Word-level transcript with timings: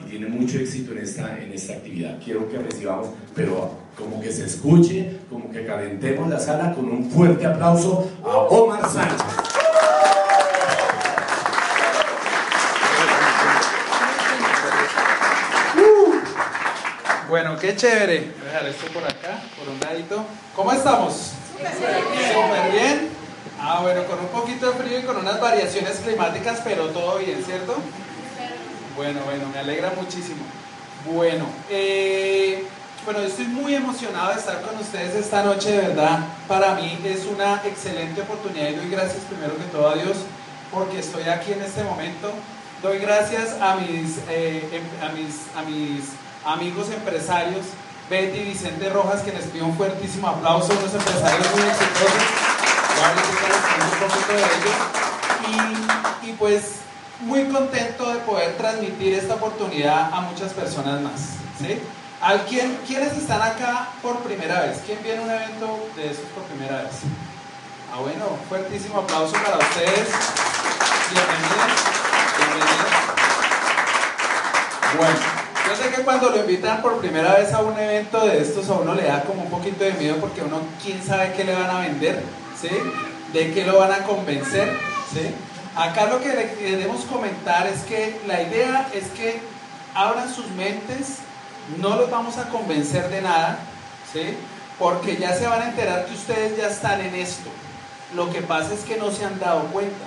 y 0.00 0.10
tiene 0.10 0.26
mucho 0.28 0.58
éxito 0.58 0.92
en 0.92 0.98
esta, 0.98 1.38
en 1.38 1.52
esta 1.52 1.74
actividad. 1.74 2.18
Quiero 2.24 2.48
que 2.48 2.58
recibamos, 2.58 3.08
pero 3.34 3.72
como 3.96 4.20
que 4.20 4.32
se 4.32 4.46
escuche, 4.46 5.18
como 5.28 5.50
que 5.50 5.66
calentemos 5.66 6.28
la 6.28 6.38
sala 6.38 6.74
con 6.74 6.88
un 6.88 7.10
fuerte 7.10 7.46
aplauso 7.46 8.10
a 8.24 8.28
Omar 8.28 8.88
Sánchez. 8.88 9.26
Bueno, 17.28 17.58
qué 17.58 17.76
chévere. 17.76 18.32
Voy 18.38 18.48
a 18.48 18.52
dejar 18.52 18.66
esto 18.68 18.86
por 18.92 19.04
acá, 19.04 19.42
por 19.58 19.68
un 19.68 19.78
ladito. 19.80 20.24
¿Cómo 20.56 20.72
estamos? 20.72 21.32
Súper 21.58 22.72
bien. 22.72 23.08
Ah, 23.60 23.80
bueno, 23.82 24.04
con 24.04 24.20
un 24.20 24.28
poquito 24.28 24.70
de 24.70 24.78
frío 24.78 25.00
y 25.00 25.02
con 25.02 25.16
unas 25.16 25.38
variaciones 25.40 25.96
climáticas, 25.98 26.60
pero 26.64 26.86
todo 26.86 27.18
bien, 27.18 27.42
¿cierto? 27.44 27.76
Bueno, 28.98 29.20
bueno, 29.26 29.44
me 29.54 29.60
alegra 29.60 29.92
muchísimo. 29.96 30.42
Bueno, 31.06 31.46
eh, 31.70 32.66
bueno, 33.04 33.20
estoy 33.20 33.44
muy 33.44 33.72
emocionado 33.72 34.32
de 34.32 34.40
estar 34.40 34.60
con 34.62 34.76
ustedes 34.76 35.14
esta 35.14 35.44
noche, 35.44 35.70
de 35.70 35.86
verdad. 35.86 36.18
Para 36.48 36.74
mí 36.74 36.98
es 37.04 37.24
una 37.26 37.62
excelente 37.64 38.22
oportunidad 38.22 38.70
y 38.70 38.74
doy 38.74 38.90
gracias 38.90 39.22
primero 39.30 39.56
que 39.56 39.62
todo 39.70 39.88
a 39.88 39.94
Dios 39.94 40.16
porque 40.72 40.98
estoy 40.98 41.22
aquí 41.28 41.52
en 41.52 41.62
este 41.62 41.84
momento. 41.84 42.32
Doy 42.82 42.98
gracias 42.98 43.54
a 43.60 43.76
mis, 43.76 44.18
eh, 44.30 44.68
em, 44.72 45.08
a 45.08 45.12
mis, 45.12 45.46
a 45.56 45.62
mis 45.62 46.04
amigos 46.44 46.90
empresarios, 46.90 47.66
Betty 48.10 48.36
y 48.36 48.44
Vicente 48.46 48.90
Rojas, 48.90 49.22
que 49.22 49.30
les 49.30 49.44
pido 49.44 49.66
un 49.66 49.76
fuertísimo 49.76 50.26
aplauso, 50.26 50.72
unos 50.72 50.92
empresarios 50.92 51.46
muy 51.54 51.62
exitosos. 51.62 52.22
Y, 55.46 56.30
y 56.30 56.32
pues 56.32 56.87
muy 57.20 57.44
contento 57.44 58.12
de 58.12 58.20
poder 58.20 58.56
transmitir 58.56 59.14
esta 59.14 59.34
oportunidad 59.34 60.12
a 60.12 60.20
muchas 60.20 60.52
personas 60.52 61.00
más. 61.00 61.20
¿sí? 61.58 61.80
¿Quién, 62.48 62.78
¿Quiénes 62.86 63.12
están 63.16 63.42
acá 63.42 63.88
por 64.02 64.18
primera 64.18 64.60
vez? 64.60 64.80
¿Quién 64.86 65.02
viene 65.02 65.20
a 65.20 65.22
un 65.22 65.30
evento 65.30 65.88
de 65.96 66.10
esos 66.10 66.24
por 66.26 66.44
primera 66.44 66.82
vez? 66.82 66.92
Ah, 67.92 68.00
bueno, 68.00 68.24
fuertísimo 68.48 69.00
aplauso 69.00 69.32
para 69.32 69.58
ustedes. 69.58 70.08
Bienvenidos. 71.10 71.70
Bienvenidos. 72.38 73.08
Bueno, 74.96 75.16
yo 75.68 75.76
sé 75.76 75.90
que 75.94 76.02
cuando 76.02 76.30
lo 76.30 76.40
invitan 76.40 76.82
por 76.82 76.98
primera 76.98 77.34
vez 77.34 77.52
a 77.52 77.60
un 77.60 77.78
evento 77.78 78.26
de 78.26 78.40
estos 78.40 78.68
a 78.70 78.74
uno 78.74 78.94
le 78.94 79.04
da 79.04 79.22
como 79.22 79.42
un 79.42 79.50
poquito 79.50 79.84
de 79.84 79.92
miedo 79.92 80.16
porque 80.16 80.42
uno 80.42 80.60
quién 80.82 81.02
sabe 81.02 81.32
qué 81.36 81.44
le 81.44 81.54
van 81.54 81.70
a 81.70 81.80
vender, 81.80 82.22
¿sí? 82.60 82.70
De 83.32 83.52
qué 83.52 83.64
lo 83.64 83.78
van 83.78 83.92
a 83.92 84.04
convencer, 84.04 84.78
¿sí? 85.12 85.34
Acá 85.78 86.06
lo 86.06 86.20
que 86.20 86.56
queremos 86.58 87.04
comentar 87.04 87.68
es 87.68 87.82
que 87.82 88.20
la 88.26 88.42
idea 88.42 88.90
es 88.92 89.04
que 89.10 89.40
abran 89.94 90.28
sus 90.34 90.50
mentes, 90.50 91.18
no 91.80 91.94
los 91.94 92.10
vamos 92.10 92.36
a 92.36 92.48
convencer 92.48 93.08
de 93.10 93.22
nada, 93.22 93.60
¿sí? 94.12 94.36
Porque 94.76 95.16
ya 95.18 95.36
se 95.36 95.46
van 95.46 95.62
a 95.62 95.68
enterar 95.68 96.06
que 96.06 96.14
ustedes 96.14 96.56
ya 96.56 96.66
están 96.66 97.00
en 97.00 97.14
esto. 97.14 97.48
Lo 98.16 98.28
que 98.28 98.42
pasa 98.42 98.74
es 98.74 98.80
que 98.80 98.96
no 98.96 99.12
se 99.12 99.24
han 99.24 99.38
dado 99.38 99.66
cuenta, 99.66 100.04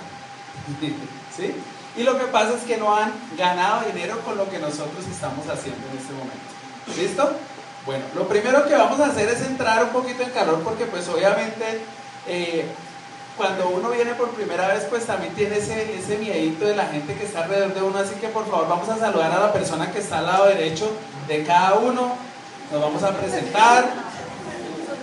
¿sí? 1.34 1.54
Y 1.96 2.02
lo 2.02 2.18
que 2.18 2.26
pasa 2.26 2.52
es 2.52 2.64
que 2.64 2.76
no 2.76 2.94
han 2.94 3.10
ganado 3.38 3.86
dinero 3.90 4.20
con 4.26 4.36
lo 4.36 4.50
que 4.50 4.58
nosotros 4.58 5.06
estamos 5.10 5.48
haciendo 5.48 5.88
en 5.90 5.96
este 5.96 6.12
momento. 6.12 6.98
¿Listo? 6.98 7.32
Bueno, 7.86 8.04
lo 8.14 8.28
primero 8.28 8.68
que 8.68 8.74
vamos 8.74 9.00
a 9.00 9.06
hacer 9.06 9.26
es 9.26 9.40
entrar 9.40 9.84
un 9.84 9.90
poquito 9.90 10.22
en 10.22 10.30
calor 10.32 10.60
porque 10.62 10.84
pues 10.84 11.08
obviamente 11.08 11.80
eh, 12.26 12.66
cuando 13.36 13.68
uno 13.70 13.90
viene 13.90 14.14
por 14.14 14.30
primera 14.30 14.68
vez, 14.68 14.84
pues 14.84 15.06
también 15.06 15.34
tiene 15.34 15.58
ese, 15.58 15.98
ese 15.98 16.18
miedito 16.18 16.66
de 16.66 16.76
la 16.76 16.86
gente 16.86 17.14
que 17.14 17.24
está 17.24 17.44
alrededor 17.44 17.74
de 17.74 17.82
uno. 17.82 17.98
Así 17.98 18.14
que 18.16 18.28
por 18.28 18.48
favor 18.48 18.68
vamos 18.68 18.88
a 18.88 18.98
saludar 18.98 19.32
a 19.32 19.40
la 19.40 19.52
persona 19.52 19.90
que 19.90 19.98
está 19.98 20.18
al 20.18 20.26
lado 20.26 20.46
derecho 20.46 20.90
de 21.28 21.42
cada 21.44 21.74
uno. 21.74 22.14
Nos 22.70 22.80
vamos 22.80 23.02
a 23.02 23.10
presentar. 23.12 23.84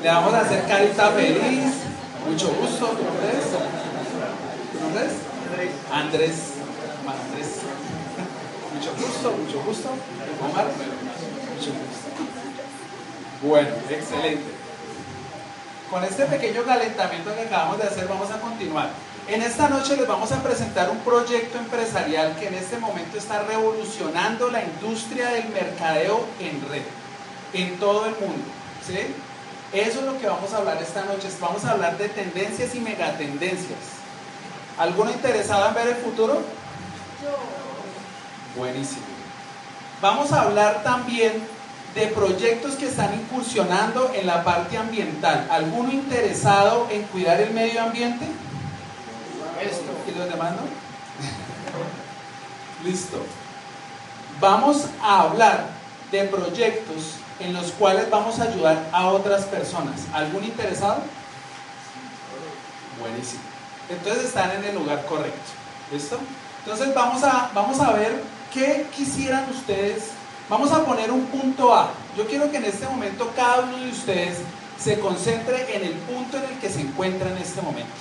Le 0.02 0.10
vamos 0.10 0.34
a 0.34 0.42
hacer 0.42 0.66
carita 0.68 1.10
feliz. 1.12 1.74
Mucho 2.28 2.48
gusto. 2.50 2.88
¿Tu 2.88 3.04
nombre 3.04 3.30
es? 3.38 3.46
¿Tu 4.72 4.80
nombre 4.80 5.06
es? 5.06 5.12
Andrés. 5.92 6.36
Andrés. 7.08 7.60
Mucho 8.74 8.92
gusto, 8.94 9.32
mucho 9.32 9.64
gusto. 9.64 9.90
Omar. 10.44 10.66
Mucho 10.66 11.72
gusto. 11.72 12.10
Bueno, 13.42 13.70
excelente. 13.90 14.59
Con 15.90 16.04
este 16.04 16.26
pequeño 16.26 16.64
calentamiento 16.64 17.34
que 17.34 17.42
acabamos 17.42 17.80
de 17.80 17.86
hacer 17.86 18.08
vamos 18.08 18.30
a 18.30 18.40
continuar. 18.40 18.90
En 19.28 19.42
esta 19.42 19.70
noche 19.70 19.98
les 19.98 20.08
vamos 20.08 20.32
a 20.32 20.44
presentar 20.44 20.90
un 20.90 21.00
proyecto 21.00 21.58
empresarial 21.58 22.36
que 22.36 22.48
en 22.48 22.54
este 22.54 22.78
momento 22.78 23.18
está 23.18 23.42
revolucionando 23.44 24.52
la 24.52 24.64
industria 24.64 25.30
del 25.30 25.50
mercadeo 25.50 26.26
en 26.40 26.70
red, 26.70 26.84
en 27.54 27.80
todo 27.80 28.06
el 28.06 28.12
mundo. 28.12 28.46
¿sí? 28.86 29.16
Eso 29.74 30.00
es 30.00 30.06
lo 30.06 30.20
que 30.20 30.28
vamos 30.28 30.54
a 30.54 30.58
hablar 30.58 30.82
esta 30.82 31.06
noche. 31.06 31.28
Vamos 31.40 31.66
a 31.66 31.72
hablar 31.72 31.98
de 31.98 32.10
tendencias 32.10 32.76
y 32.76 32.80
megatendencias. 32.82 33.80
¿Alguno 34.78 35.10
interesado 35.10 35.68
en 35.70 35.74
ver 35.74 35.88
el 35.88 35.96
futuro? 35.96 36.36
Yo. 37.24 38.60
Buenísimo. 38.60 39.06
Vamos 40.02 40.32
a 40.32 40.44
hablar 40.44 40.84
también 40.84 41.48
de 41.96 42.08
proyectos 42.08 42.76
que 42.76 42.88
están 42.88 43.14
incursionando 43.14 44.12
en 44.14 44.28
la 44.28 44.44
parte 44.44 44.78
ambiental. 44.78 45.48
¿Alguno 45.50 45.92
interesado 45.92 46.88
en 46.92 47.04
cuidar 47.04 47.42
el 47.42 47.52
medio 47.54 47.82
ambiente? 47.82 48.26
Esto. 49.62 49.92
¿Y 50.08 50.18
los 50.18 50.30
demás 50.30 50.52
no? 50.52 50.62
Listo. 52.88 53.18
Vamos 54.40 54.86
a 55.02 55.22
hablar 55.22 55.68
de 56.12 56.24
proyectos 56.26 57.16
en 57.40 57.54
los 57.54 57.72
cuales 57.72 58.10
vamos 58.10 58.40
a 58.40 58.44
ayudar 58.44 58.88
a 58.92 59.08
otras 59.08 59.46
personas. 59.46 60.02
¿Algún 60.14 60.44
interesado? 60.44 61.02
Buenísimo. 63.00 63.42
Entonces 63.90 64.26
están 64.26 64.52
en 64.52 64.64
el 64.64 64.76
lugar 64.76 65.06
correcto. 65.06 65.40
¿Listo? 65.92 66.20
Entonces 66.64 66.94
vamos 66.94 67.24
a, 67.24 67.50
vamos 67.54 67.80
a 67.80 67.94
ver 67.94 68.24
qué 68.54 68.88
quisieran 68.96 69.50
ustedes 69.50 70.12
Vamos 70.50 70.72
a 70.72 70.84
poner 70.84 71.12
un 71.12 71.26
punto 71.28 71.76
A. 71.76 71.92
Yo 72.18 72.26
quiero 72.26 72.50
que 72.50 72.58
en 72.58 72.66
este 72.66 72.88
momento 72.88 73.32
cada 73.36 73.60
uno 73.62 73.78
de 73.78 73.92
ustedes 73.92 74.40
se 74.80 75.00
concentre 75.00 75.76
en 75.76 75.84
el 75.84 75.94
punto 75.94 76.38
en 76.38 76.46
el 76.46 76.60
que 76.60 76.70
se 76.70 76.82
encuentra 76.82 77.30
en 77.30 77.38
este 77.38 77.62
momento. 77.62 77.94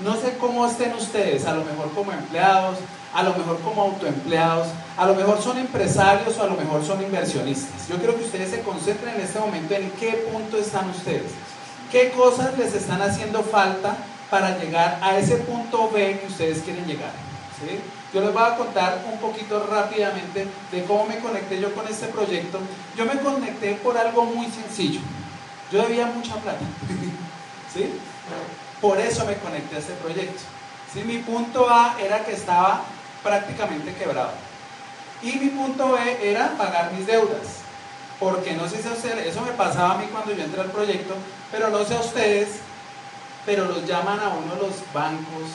No 0.00 0.14
sé 0.14 0.36
cómo 0.38 0.66
estén 0.66 0.92
ustedes, 0.92 1.46
a 1.46 1.54
lo 1.54 1.64
mejor 1.64 1.90
como 1.94 2.12
empleados, 2.12 2.76
a 3.14 3.22
lo 3.22 3.32
mejor 3.34 3.58
como 3.60 3.82
autoempleados, 3.82 4.68
a 4.98 5.06
lo 5.06 5.14
mejor 5.14 5.40
son 5.40 5.56
empresarios 5.56 6.36
o 6.36 6.42
a 6.42 6.46
lo 6.46 6.56
mejor 6.56 6.84
son 6.84 7.02
inversionistas. 7.02 7.88
Yo 7.88 7.96
quiero 7.96 8.16
que 8.16 8.24
ustedes 8.24 8.50
se 8.50 8.60
concentren 8.60 9.14
en 9.14 9.22
este 9.22 9.40
momento 9.40 9.74
en 9.74 9.90
qué 9.92 10.28
punto 10.30 10.58
están 10.58 10.90
ustedes, 10.90 11.32
qué 11.90 12.10
cosas 12.10 12.56
les 12.58 12.74
están 12.74 13.00
haciendo 13.00 13.42
falta 13.42 13.96
para 14.28 14.58
llegar 14.58 15.00
a 15.02 15.16
ese 15.16 15.36
punto 15.36 15.90
B 15.90 16.20
que 16.20 16.26
ustedes 16.26 16.62
quieren 16.62 16.84
llegar. 16.86 17.12
¿sí? 17.58 17.80
Yo 18.12 18.22
les 18.22 18.32
voy 18.32 18.42
a 18.42 18.56
contar 18.56 19.04
un 19.10 19.18
poquito 19.18 19.66
rápidamente 19.70 20.46
de 20.72 20.84
cómo 20.84 21.06
me 21.06 21.18
conecté 21.18 21.60
yo 21.60 21.74
con 21.74 21.86
este 21.86 22.06
proyecto. 22.06 22.58
Yo 22.96 23.04
me 23.04 23.18
conecté 23.20 23.74
por 23.74 23.98
algo 23.98 24.24
muy 24.24 24.46
sencillo. 24.50 25.00
Yo 25.70 25.82
debía 25.82 26.06
mucha 26.06 26.36
plata. 26.36 26.58
¿Sí? 27.74 27.92
Por 28.80 28.98
eso 28.98 29.26
me 29.26 29.36
conecté 29.36 29.76
a 29.76 29.78
este 29.80 29.92
proyecto. 29.94 30.40
¿Sí? 30.92 31.02
Mi 31.04 31.18
punto 31.18 31.68
A 31.68 31.96
era 32.00 32.24
que 32.24 32.32
estaba 32.32 32.82
prácticamente 33.22 33.94
quebrado. 33.94 34.32
Y 35.22 35.32
mi 35.32 35.48
punto 35.48 35.92
B 35.92 36.30
era 36.30 36.56
pagar 36.56 36.92
mis 36.92 37.06
deudas. 37.06 37.58
Porque 38.18 38.54
no 38.54 38.68
sé 38.68 38.82
si 38.82 38.88
a 38.88 38.92
ustedes, 38.92 39.26
eso 39.26 39.42
me 39.42 39.52
pasaba 39.52 39.94
a 39.94 39.98
mí 39.98 40.06
cuando 40.10 40.32
yo 40.32 40.42
entré 40.42 40.60
al 40.60 40.70
proyecto, 40.70 41.14
pero 41.52 41.68
no 41.68 41.84
sé 41.84 41.94
a 41.94 42.00
ustedes, 42.00 42.60
pero 43.44 43.66
los 43.66 43.86
llaman 43.86 44.18
a 44.18 44.28
uno 44.30 44.56
los 44.56 44.74
bancos 44.92 45.50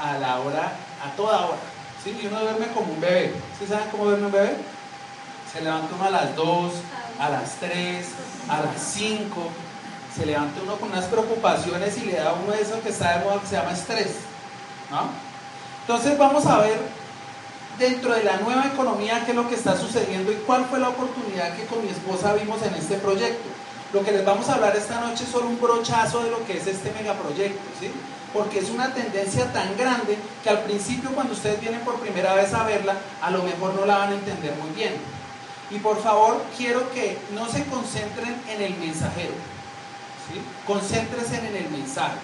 a 0.00 0.18
la 0.18 0.38
hora 0.38 0.72
a 1.04 1.14
toda 1.16 1.46
hora. 1.46 1.58
¿sí? 2.02 2.18
Y 2.22 2.26
uno 2.26 2.40
duerme 2.40 2.68
como 2.68 2.92
un 2.92 3.00
bebé. 3.00 3.32
¿Sí 3.58 3.66
saben 3.66 3.88
cómo 3.90 4.04
duerme 4.04 4.26
un 4.26 4.32
bebé? 4.32 4.56
Se 5.52 5.60
levanta 5.60 5.94
uno 5.94 6.04
a 6.04 6.10
las 6.10 6.36
2, 6.36 6.72
a 7.18 7.28
las 7.30 7.54
3, 7.54 8.06
a 8.48 8.60
las 8.60 8.82
5. 8.82 9.48
Se 10.16 10.26
levanta 10.26 10.60
uno 10.62 10.76
con 10.76 10.90
unas 10.90 11.04
preocupaciones 11.06 11.96
y 11.98 12.06
le 12.06 12.16
da 12.16 12.34
uno 12.34 12.52
eso 12.54 12.80
que 12.82 12.90
está 12.90 13.18
de 13.18 13.24
moda 13.24 13.40
que 13.40 13.46
se 13.46 13.56
llama 13.56 13.72
estrés. 13.72 14.16
¿no? 14.90 15.08
Entonces 15.82 16.18
vamos 16.18 16.44
a 16.46 16.58
ver 16.58 16.78
dentro 17.78 18.12
de 18.12 18.24
la 18.24 18.36
nueva 18.38 18.66
economía 18.66 19.22
qué 19.24 19.30
es 19.30 19.36
lo 19.36 19.48
que 19.48 19.54
está 19.54 19.76
sucediendo 19.76 20.32
y 20.32 20.36
cuál 20.46 20.64
fue 20.66 20.80
la 20.80 20.88
oportunidad 20.88 21.56
que 21.56 21.66
con 21.66 21.82
mi 21.84 21.90
esposa 21.90 22.34
vimos 22.34 22.60
en 22.62 22.74
este 22.74 22.96
proyecto. 22.96 23.48
Lo 23.92 24.04
que 24.04 24.12
les 24.12 24.24
vamos 24.24 24.48
a 24.48 24.56
hablar 24.56 24.76
esta 24.76 25.00
noche 25.00 25.24
es 25.24 25.30
solo 25.30 25.46
un 25.46 25.60
brochazo 25.60 26.22
de 26.24 26.30
lo 26.30 26.44
que 26.44 26.58
es 26.58 26.66
este 26.66 26.92
megaproyecto, 26.92 27.62
¿sí? 27.80 27.90
Porque 28.32 28.58
es 28.58 28.70
una 28.70 28.92
tendencia 28.92 29.52
tan 29.52 29.76
grande 29.76 30.18
que 30.42 30.50
al 30.50 30.60
principio 30.60 31.10
cuando 31.10 31.32
ustedes 31.32 31.60
vienen 31.60 31.80
por 31.80 31.98
primera 32.00 32.34
vez 32.34 32.52
a 32.52 32.64
verla, 32.64 32.94
a 33.22 33.30
lo 33.30 33.42
mejor 33.42 33.74
no 33.74 33.86
la 33.86 33.98
van 33.98 34.12
a 34.12 34.14
entender 34.16 34.54
muy 34.56 34.70
bien. 34.70 34.94
Y 35.70 35.78
por 35.78 36.02
favor, 36.02 36.42
quiero 36.56 36.90
que 36.92 37.18
no 37.34 37.48
se 37.48 37.64
concentren 37.64 38.34
en 38.48 38.62
el 38.62 38.74
mensajero, 38.76 39.34
¿sí? 40.28 40.40
Concéntrense 40.66 41.38
en 41.38 41.56
el 41.56 41.70
mensaje. 41.70 42.16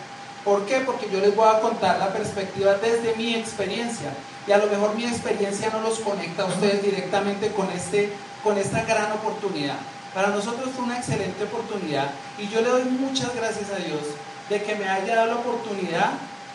¿Por 0.44 0.66
qué? 0.66 0.80
Porque 0.80 1.08
yo 1.10 1.20
les 1.20 1.34
voy 1.34 1.48
a 1.48 1.60
contar 1.60 1.98
la 1.98 2.12
perspectiva 2.12 2.74
desde 2.74 3.16
mi 3.16 3.34
experiencia 3.34 4.12
y 4.46 4.52
a 4.52 4.58
lo 4.58 4.66
mejor 4.66 4.94
mi 4.94 5.04
experiencia 5.04 5.70
no 5.70 5.80
los 5.80 6.00
conecta 6.00 6.42
a 6.42 6.46
ustedes 6.46 6.82
directamente 6.82 7.50
con, 7.52 7.70
este, 7.70 8.12
con 8.42 8.58
esta 8.58 8.84
gran 8.84 9.12
oportunidad. 9.12 9.76
Para 10.14 10.28
nosotros 10.28 10.68
fue 10.76 10.84
una 10.84 10.98
excelente 10.98 11.44
oportunidad 11.44 12.10
y 12.38 12.48
yo 12.48 12.60
le 12.60 12.68
doy 12.68 12.84
muchas 12.84 13.34
gracias 13.34 13.70
a 13.70 13.76
Dios 13.76 14.00
de 14.48 14.62
que 14.62 14.74
me 14.74 14.88
haya 14.88 15.16
dado 15.16 15.26
la 15.28 15.36
oportunidad 15.36 16.12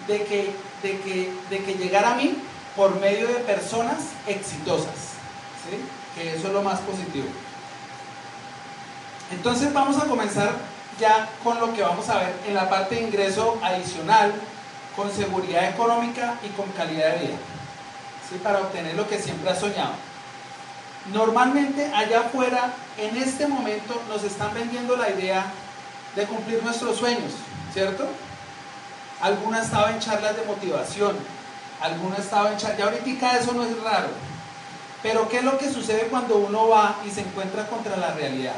de 0.08 0.24
que, 0.24 0.54
de 0.84 1.00
que, 1.02 1.34
de 1.50 1.64
que 1.64 1.74
llegara 1.76 2.12
a 2.12 2.16
mí 2.16 2.36
por 2.76 3.00
medio 3.00 3.28
de 3.28 3.36
personas 3.36 3.98
exitosas. 4.28 4.96
¿sí? 5.66 5.78
Que 6.16 6.36
eso 6.36 6.48
es 6.48 6.54
lo 6.54 6.62
más 6.62 6.80
positivo. 6.80 7.28
Entonces 9.32 9.72
vamos 9.74 9.98
a 9.98 10.06
comenzar 10.06 10.54
ya 11.00 11.30
con 11.44 11.60
lo 11.60 11.74
que 11.74 11.82
vamos 11.82 12.10
a 12.10 12.18
ver 12.18 12.34
en 12.48 12.56
la 12.56 12.70
parte 12.70 12.96
de 12.96 13.02
ingreso 13.02 13.60
adicional, 13.64 14.34
con 14.96 15.12
seguridad 15.12 15.70
económica 15.70 16.36
y 16.44 16.50
con 16.50 16.70
calidad 16.72 17.14
de 17.14 17.28
vida, 17.28 17.38
¿sí? 18.30 18.38
para 18.44 18.60
obtener 18.60 18.96
lo 18.96 19.08
que 19.08 19.20
siempre 19.20 19.50
has 19.50 19.60
soñado. 19.60 19.94
Normalmente 21.14 21.92
allá 21.94 22.22
afuera, 22.22 22.74
en 22.98 23.16
este 23.18 23.48
momento, 23.48 24.02
nos 24.10 24.24
están 24.24 24.54
vendiendo 24.54 24.98
la 24.98 25.10
idea 25.10 25.46
de 26.16 26.26
cumplir 26.26 26.62
nuestros 26.64 26.98
sueños, 26.98 27.34
¿cierto? 27.74 28.08
Alguna 29.22 29.62
estaba 29.62 29.92
en 29.92 30.00
charlas 30.00 30.36
de 30.36 30.46
motivación, 30.46 31.16
alguna 31.82 32.18
estaba 32.18 32.52
en 32.52 32.58
charlas, 32.58 32.78
ya 32.78 32.86
ahorita 32.86 33.38
eso 33.38 33.54
no 33.54 33.64
es 33.64 33.82
raro, 33.82 34.10
pero 35.04 35.28
¿qué 35.30 35.38
es 35.38 35.44
lo 35.44 35.58
que 35.58 35.70
sucede 35.70 36.08
cuando 36.10 36.38
uno 36.38 36.70
va 36.70 36.98
y 37.06 37.10
se 37.10 37.22
encuentra 37.22 37.68
contra 37.68 37.98
la 37.98 38.14
realidad? 38.14 38.56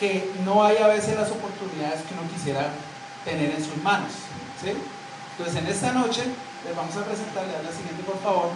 que 0.00 0.32
no 0.46 0.64
hay 0.64 0.78
a 0.78 0.86
veces 0.86 1.14
las 1.14 1.30
oportunidades 1.30 2.00
que 2.00 2.14
uno 2.14 2.22
quisiera 2.32 2.70
tener 3.22 3.50
en 3.50 3.62
sus 3.62 3.76
manos. 3.82 4.10
¿sí? 4.58 4.72
Entonces 5.36 5.62
en 5.62 5.68
esta 5.68 5.92
noche 5.92 6.22
les 6.64 6.74
vamos 6.74 6.96
a 6.96 7.04
presentarle 7.04 7.54
a 7.54 7.62
la 7.62 7.70
siguiente 7.70 8.02
por 8.04 8.18
favor 8.20 8.48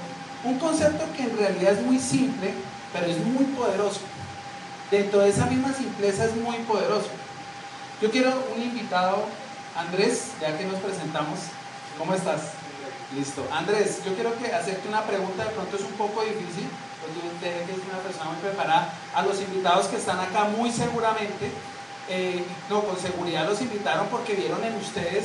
un 0.43 0.59
concepto 0.59 1.05
que 1.15 1.25
en 1.25 1.37
realidad 1.37 1.75
es 1.75 1.83
muy 1.83 1.99
simple, 1.99 2.55
pero 2.93 3.07
es 3.07 3.19
muy 3.19 3.45
poderoso. 3.57 4.01
Dentro 4.91 5.21
de 5.21 5.29
esa 5.29 5.47
misma 5.47 5.73
simpleza 5.75 6.25
es 6.25 6.37
muy 6.37 6.57
poderoso. 6.59 7.09
Yo 8.01 8.11
quiero 8.11 8.33
un 8.55 8.63
invitado, 8.63 9.25
Andrés, 9.77 10.29
ya 10.41 10.57
que 10.57 10.65
nos 10.65 10.81
presentamos. 10.81 11.39
¿Cómo 11.99 12.15
estás? 12.15 12.55
Listo. 13.15 13.47
Andrés, 13.53 14.01
yo 14.05 14.15
quiero 14.15 14.37
que 14.39 14.53
hacerte 14.53 14.89
una 14.89 15.03
pregunta, 15.03 15.45
de 15.45 15.51
pronto 15.51 15.77
es 15.77 15.83
un 15.83 15.93
poco 15.93 16.23
difícil, 16.23 16.69
usted 17.35 17.67
que 17.67 17.73
es 17.73 17.79
una 17.89 17.99
persona 17.99 18.31
muy 18.31 18.41
preparada, 18.41 18.93
a 19.15 19.23
los 19.23 19.41
invitados 19.41 19.87
que 19.87 19.97
están 19.97 20.19
acá 20.19 20.45
muy 20.45 20.71
seguramente, 20.71 21.51
eh, 22.09 22.45
no, 22.69 22.83
con 22.83 22.99
seguridad 22.99 23.49
los 23.49 23.61
invitaron 23.61 24.09
porque 24.09 24.35
vieron 24.35 24.63
en 24.65 24.75
ustedes 24.77 25.25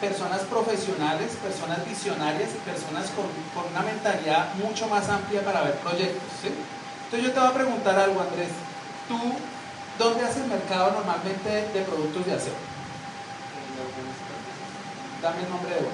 personas 0.00 0.42
profesionales, 0.42 1.32
personas 1.42 1.84
visionarias 1.86 2.50
y 2.54 2.70
personas 2.70 3.10
con, 3.10 3.26
una 3.70 3.82
mentalidad 3.82 4.54
mucho 4.54 4.86
más 4.86 5.08
amplia 5.08 5.42
para 5.44 5.62
ver 5.62 5.74
proyectos. 5.78 6.22
Entonces 6.44 7.28
yo 7.28 7.32
te 7.32 7.40
voy 7.40 7.48
a 7.48 7.54
preguntar 7.54 7.98
algo, 7.98 8.20
Andrés. 8.20 8.50
¿Tú 9.08 9.18
dónde 9.98 10.24
haces 10.24 10.46
mercado 10.46 10.92
normalmente 10.92 11.48
de 11.72 11.82
productos 11.82 12.26
de 12.26 12.34
aseo? 12.34 12.67
Dame 15.22 15.42
el 15.42 15.50
nombre 15.50 15.74
de 15.74 15.80
uno. 15.80 15.90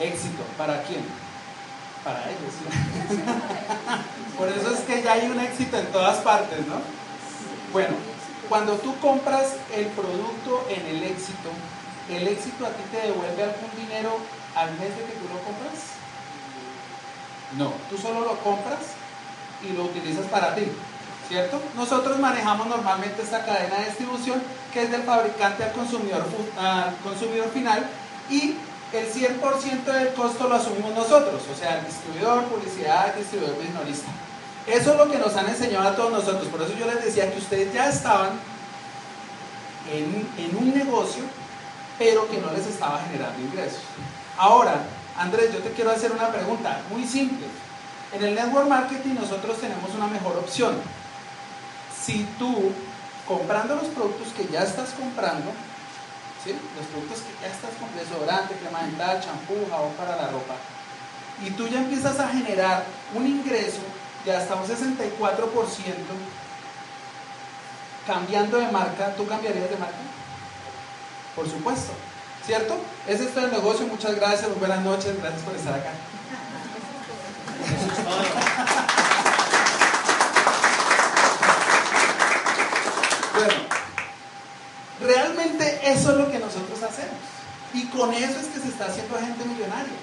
Éxito. 0.00 0.42
¿Para 0.56 0.82
quién? 0.82 1.04
para 2.04 2.20
ellos. 2.28 2.52
Por 4.38 4.48
eso 4.48 4.70
es 4.70 4.80
que 4.80 5.02
ya 5.02 5.14
hay 5.14 5.28
un 5.28 5.40
éxito 5.40 5.78
en 5.78 5.86
todas 5.86 6.18
partes, 6.18 6.66
¿no? 6.68 6.80
Bueno, 7.72 7.96
cuando 8.48 8.74
tú 8.74 8.96
compras 9.00 9.54
el 9.74 9.86
producto 9.86 10.66
en 10.68 10.86
el 10.86 11.02
éxito, 11.02 11.48
¿el 12.10 12.28
éxito 12.28 12.66
a 12.66 12.68
ti 12.68 12.82
te 12.92 13.08
devuelve 13.08 13.42
algún 13.42 13.70
dinero 13.76 14.18
al 14.54 14.70
mes 14.72 14.90
de 14.90 15.04
que 15.04 15.12
tú 15.14 15.26
lo 15.32 15.40
compras? 15.40 15.96
No, 17.56 17.72
tú 17.88 17.96
solo 17.96 18.20
lo 18.20 18.38
compras 18.40 18.80
y 19.62 19.72
lo 19.72 19.84
utilizas 19.84 20.26
para 20.26 20.54
ti, 20.54 20.66
¿cierto? 21.28 21.60
Nosotros 21.74 22.18
manejamos 22.18 22.66
normalmente 22.66 23.22
esta 23.22 23.44
cadena 23.44 23.78
de 23.78 23.86
distribución 23.86 24.42
que 24.74 24.82
es 24.82 24.90
del 24.90 25.04
fabricante 25.04 25.62
al 25.62 25.72
consumidor, 25.72 26.24
al 26.58 26.96
consumidor 26.96 27.48
final 27.50 27.86
y 28.28 28.56
el 28.92 29.12
100% 29.12 29.84
del 29.84 30.12
costo 30.14 30.48
lo 30.48 30.56
asumimos 30.56 30.94
nosotros, 30.94 31.42
o 31.52 31.58
sea, 31.58 31.78
el 31.78 31.86
distribuidor, 31.86 32.44
publicidad, 32.44 33.10
el 33.14 33.20
distribuidor 33.20 33.56
minorista. 33.58 34.08
Eso 34.66 34.92
es 34.92 34.98
lo 34.98 35.10
que 35.10 35.18
nos 35.18 35.34
han 35.36 35.48
enseñado 35.48 35.88
a 35.88 35.96
todos 35.96 36.12
nosotros. 36.12 36.46
Por 36.48 36.62
eso 36.62 36.72
yo 36.78 36.86
les 36.86 37.04
decía 37.04 37.32
que 37.32 37.38
ustedes 37.38 37.72
ya 37.72 37.88
estaban 37.88 38.30
en, 39.92 40.28
en 40.38 40.56
un 40.56 40.74
negocio, 40.74 41.22
pero 41.98 42.28
que 42.28 42.38
no 42.38 42.50
les 42.52 42.66
estaba 42.66 43.00
generando 43.02 43.40
ingresos. 43.40 43.82
Ahora, 44.36 44.84
Andrés, 45.18 45.52
yo 45.52 45.60
te 45.60 45.70
quiero 45.72 45.90
hacer 45.90 46.10
una 46.12 46.28
pregunta 46.28 46.80
muy 46.90 47.06
simple. 47.06 47.46
En 48.12 48.24
el 48.24 48.34
network 48.34 48.68
marketing 48.68 49.14
nosotros 49.14 49.58
tenemos 49.58 49.90
una 49.94 50.06
mejor 50.06 50.36
opción. 50.36 50.76
Si 52.04 52.26
tú, 52.38 52.72
comprando 53.26 53.76
los 53.76 53.86
productos 53.86 54.28
que 54.34 54.46
ya 54.52 54.62
estás 54.62 54.90
comprando, 54.90 55.50
los 56.44 56.86
productos 56.86 57.20
que 57.24 57.32
ya 57.40 57.48
estás 57.52 57.70
con 57.80 57.88
desodorante, 57.96 58.54
crema 58.56 58.82
dental, 58.82 59.20
champú, 59.20 59.54
jabón 59.70 59.92
para 59.94 60.16
la 60.16 60.28
ropa, 60.28 60.54
y 61.42 61.50
tú 61.50 61.66
ya 61.68 61.78
empiezas 61.78 62.20
a 62.20 62.28
generar 62.28 62.84
un 63.14 63.26
ingreso 63.26 63.80
de 64.24 64.36
hasta 64.36 64.54
un 64.54 64.66
64% 64.66 65.24
cambiando 68.06 68.58
de 68.58 68.70
marca, 68.70 69.14
¿tú 69.16 69.26
cambiarías 69.26 69.70
de 69.70 69.76
marca? 69.76 69.96
Por 71.34 71.48
supuesto, 71.48 71.92
¿cierto? 72.44 72.76
Ese 73.08 73.24
es 73.24 73.36
el 73.36 73.50
negocio, 73.50 73.86
muchas 73.86 74.14
gracias, 74.14 74.58
buenas 74.58 74.82
noches, 74.82 75.18
gracias 75.20 75.42
por 75.42 75.56
estar 75.56 75.74
acá. 75.74 75.90
Realmente 85.00 85.80
eso 85.84 86.12
es 86.12 86.16
lo 86.16 86.30
que 86.30 86.38
nosotros 86.38 86.82
hacemos. 86.82 87.18
Y 87.72 87.86
con 87.86 88.12
eso 88.14 88.38
es 88.38 88.46
que 88.46 88.60
se 88.60 88.68
está 88.68 88.86
haciendo 88.86 89.18
gente 89.18 89.44
millonaria. 89.44 89.98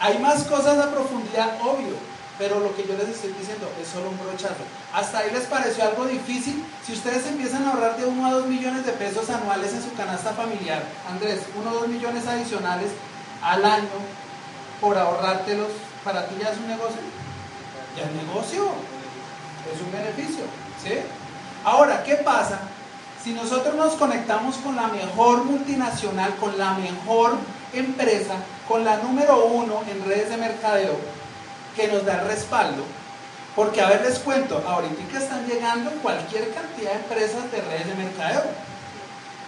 Hay 0.00 0.18
más 0.18 0.42
cosas 0.44 0.78
a 0.78 0.90
profundidad, 0.90 1.58
obvio, 1.62 1.94
pero 2.38 2.60
lo 2.60 2.74
que 2.76 2.86
yo 2.86 2.94
les 2.98 3.08
estoy 3.08 3.32
diciendo 3.32 3.70
es 3.80 3.88
solo 3.88 4.10
un 4.10 4.18
brochazo. 4.18 4.66
¿Hasta 4.92 5.20
ahí 5.20 5.30
les 5.32 5.44
pareció 5.44 5.84
algo 5.84 6.04
difícil? 6.06 6.62
Si 6.84 6.92
ustedes 6.92 7.26
empiezan 7.26 7.64
a 7.64 7.72
ahorrar 7.72 7.96
de 7.96 8.04
1 8.04 8.26
a 8.26 8.30
2 8.32 8.46
millones 8.46 8.84
de 8.84 8.92
pesos 8.92 9.30
anuales 9.30 9.72
en 9.72 9.82
su 9.82 9.94
canasta 9.94 10.32
familiar, 10.34 10.82
Andrés, 11.08 11.42
1 11.58 11.70
o 11.70 11.74
2 11.74 11.88
millones 11.88 12.26
adicionales 12.26 12.90
al 13.40 13.64
año 13.64 13.88
por 14.80 14.98
ahorrártelos, 14.98 15.70
¿para 16.04 16.26
ti 16.28 16.34
ya 16.42 16.50
es 16.50 16.58
un 16.58 16.68
negocio? 16.68 17.00
Ya 17.96 18.02
es 18.02 18.12
negocio, 18.12 18.68
es 19.72 19.80
un 19.80 19.92
beneficio. 19.92 20.44
¿sí? 20.82 20.98
Ahora, 21.66 22.04
¿qué 22.04 22.14
pasa 22.14 22.60
si 23.24 23.32
nosotros 23.32 23.74
nos 23.74 23.94
conectamos 23.94 24.54
con 24.58 24.76
la 24.76 24.86
mejor 24.86 25.42
multinacional, 25.42 26.36
con 26.36 26.56
la 26.56 26.74
mejor 26.74 27.34
empresa, 27.72 28.36
con 28.68 28.84
la 28.84 28.98
número 28.98 29.46
uno 29.46 29.82
en 29.90 30.04
redes 30.04 30.30
de 30.30 30.36
mercadeo, 30.36 30.96
que 31.74 31.88
nos 31.88 32.06
da 32.06 32.20
el 32.20 32.28
respaldo, 32.28 32.84
porque 33.56 33.80
a 33.80 33.88
ver 33.88 34.02
les 34.02 34.20
cuento, 34.20 34.62
ahorita 34.64 35.18
están 35.18 35.44
llegando 35.44 35.90
cualquier 36.02 36.54
cantidad 36.54 36.92
de 36.92 36.98
empresas 36.98 37.50
de 37.50 37.60
redes 37.60 37.88
de 37.88 37.94
mercadeo. 37.96 38.44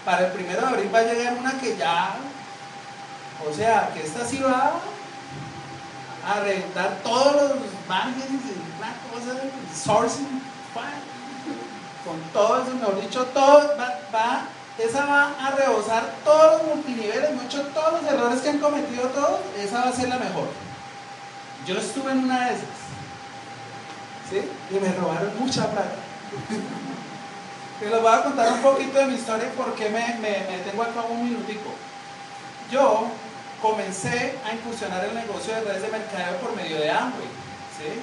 Para 0.05 0.27
el 0.27 0.33
primero 0.33 0.63
de 0.63 0.67
abril 0.67 0.91
va 0.93 0.99
a 0.99 1.03
llegar 1.03 1.35
una 1.35 1.53
que 1.61 1.77
ya, 1.77 2.17
o 3.49 3.55
sea, 3.55 3.91
que 3.95 4.03
esta 4.03 4.27
sí 4.27 4.39
va 4.39 4.73
a 6.27 6.41
reventar 6.41 6.99
todos 7.05 7.33
los 7.35 7.59
y 7.59 8.39
una 8.77 8.93
cosa, 9.13 9.41
sourcing, 9.73 10.43
con 12.05 12.21
todo 12.33 12.62
eso, 12.62 12.75
mejor 12.75 13.00
dicho, 13.00 13.25
todo 13.26 13.76
va, 13.78 14.49
esa 14.78 15.05
va 15.07 15.35
a 15.40 15.50
rebosar 15.50 16.14
todos 16.25 16.62
los 16.62 16.76
multiniveles, 16.76 17.35
mucho, 17.35 17.62
todos 17.69 18.00
los 18.00 18.12
errores 18.12 18.40
que 18.40 18.50
han 18.50 18.59
cometido 18.59 19.09
todos, 19.09 19.40
esa 19.59 19.83
va 19.83 19.88
a 19.88 19.93
ser 19.93 20.09
la 20.09 20.19
mejor. 20.19 20.49
Yo 21.67 21.76
estuve 21.76 22.12
en 22.12 22.25
una 22.25 22.47
de 22.47 22.55
esas, 22.55 22.69
¿sí? 24.31 24.50
Y 24.71 24.81
me 24.81 24.93
robaron 24.93 25.33
mucha 25.38 25.67
plata. 25.71 25.97
les 27.81 28.02
voy 28.02 28.12
a 28.12 28.23
contar 28.23 28.52
un 28.52 28.62
poquito 28.62 28.99
de 28.99 29.07
mi 29.07 29.14
historia 29.14 29.50
porque 29.57 29.88
me, 29.88 30.14
me, 30.14 30.31
me 30.50 30.59
tengo 30.64 30.83
acá 30.83 31.02
un 31.09 31.25
minutico. 31.25 31.71
Yo 32.71 33.07
comencé 33.61 34.38
a 34.45 34.55
incursionar 34.55 35.05
el 35.05 35.14
negocio 35.14 35.55
de 35.55 35.61
redes 35.62 35.83
de 35.83 35.88
mercadeo 35.88 36.38
por 36.38 36.55
medio 36.55 36.78
de 36.78 36.90
Amway, 36.90 37.28
¿sí? 37.76 38.00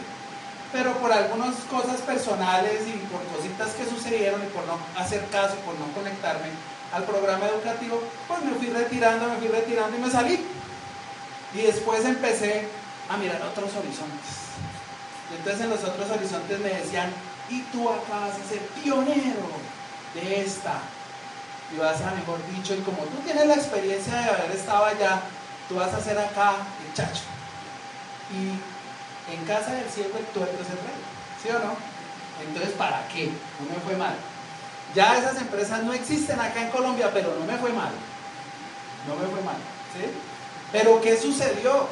Pero 0.76 0.92
por 0.98 1.10
algunas 1.14 1.56
cosas 1.72 2.02
personales 2.02 2.82
y 2.86 2.98
por 3.08 3.24
cositas 3.28 3.70
que 3.76 3.86
sucedieron 3.86 4.44
y 4.44 4.48
por 4.48 4.66
no 4.66 4.78
hacer 5.00 5.26
caso, 5.28 5.56
por 5.64 5.74
no 5.80 5.88
conectarme 5.94 6.50
al 6.92 7.06
programa 7.06 7.48
educativo, 7.48 8.04
pues 8.28 8.44
me 8.44 8.52
fui 8.52 8.68
retirando, 8.68 9.30
me 9.30 9.38
fui 9.38 9.48
retirando 9.48 9.96
y 9.96 10.02
me 10.02 10.12
salí. 10.12 10.46
Y 11.54 11.62
después 11.62 12.04
empecé 12.04 12.68
a 13.08 13.16
mirar 13.16 13.42
otros 13.44 13.74
horizontes. 13.74 14.52
Y 15.32 15.36
entonces 15.38 15.62
en 15.62 15.70
los 15.70 15.82
otros 15.82 16.12
horizontes 16.12 16.60
me 16.60 16.68
decían, 16.68 17.10
y 17.48 17.62
tú 17.72 17.90
acá 17.90 18.20
vas 18.20 18.36
a 18.36 18.50
ser 18.50 18.60
pionero 18.84 19.48
de 20.14 20.42
esta. 20.42 20.82
Y 21.74 21.78
vas 21.78 22.02
a, 22.02 22.12
mejor 22.12 22.40
dicho, 22.54 22.76
y 22.76 22.82
como 22.82 22.98
tú 23.04 23.16
tienes 23.24 23.48
la 23.48 23.56
experiencia 23.56 24.14
de 24.14 24.30
haber 24.30 24.52
estado 24.52 24.84
allá, 24.84 25.22
tú 25.70 25.76
vas 25.76 25.94
a 25.94 26.04
ser 26.04 26.20
acá 26.20 26.56
el 26.86 26.94
chacho. 26.94 27.24
Y 28.34 28.75
en 29.32 29.46
casa 29.46 29.74
del 29.74 29.90
cielo 29.90 30.18
el 30.18 30.26
tuerto 30.26 30.56
es 30.62 30.70
el 30.70 30.78
rey, 30.78 31.00
¿sí 31.42 31.50
o 31.50 31.60
no? 31.60 31.76
Entonces, 32.48 32.74
¿para 32.74 33.08
qué? 33.08 33.32
No 33.60 33.74
me 33.74 33.82
fue 33.82 33.96
mal. 33.96 34.16
Ya 34.94 35.18
esas 35.18 35.42
empresas 35.42 35.84
no 35.84 35.94
existen 35.94 36.40
acá 36.40 36.62
en 36.62 36.70
Colombia, 36.70 37.12
pero 37.14 37.36
no 37.40 37.46
me 37.46 37.58
fue 37.58 37.72
mal. 37.74 37.92
No 39.08 39.16
me 39.16 39.28
fue 39.28 39.42
mal, 39.42 39.56
¿sí? 39.94 40.06
Pero 40.72 41.02
¿qué 41.02 41.18
sucedió? 41.18 41.88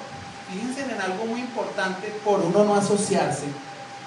Fíjense 0.51 0.81
en 0.81 1.01
algo 1.01 1.25
muy 1.25 1.39
importante 1.39 2.07
por 2.23 2.41
uno 2.41 2.63
no 2.63 2.75
asociarse 2.75 3.45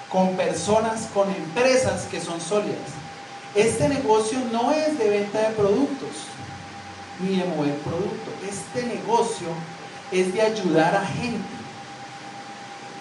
con 0.09 0.35
personas, 0.37 1.07
con 1.13 1.29
empresas 1.29 2.05
que 2.09 2.21
son 2.21 2.39
sólidas. 2.39 2.77
Este 3.55 3.89
negocio 3.89 4.39
no 4.51 4.71
es 4.71 4.97
de 4.97 5.09
venta 5.09 5.39
de 5.39 5.55
productos 5.55 6.09
ni 7.19 7.37
de 7.37 7.45
mover 7.45 7.75
producto. 7.79 8.31
Este 8.47 8.83
negocio 8.83 9.47
es 10.11 10.33
de 10.33 10.41
ayudar 10.41 10.95
a 10.95 11.05
gente 11.05 11.56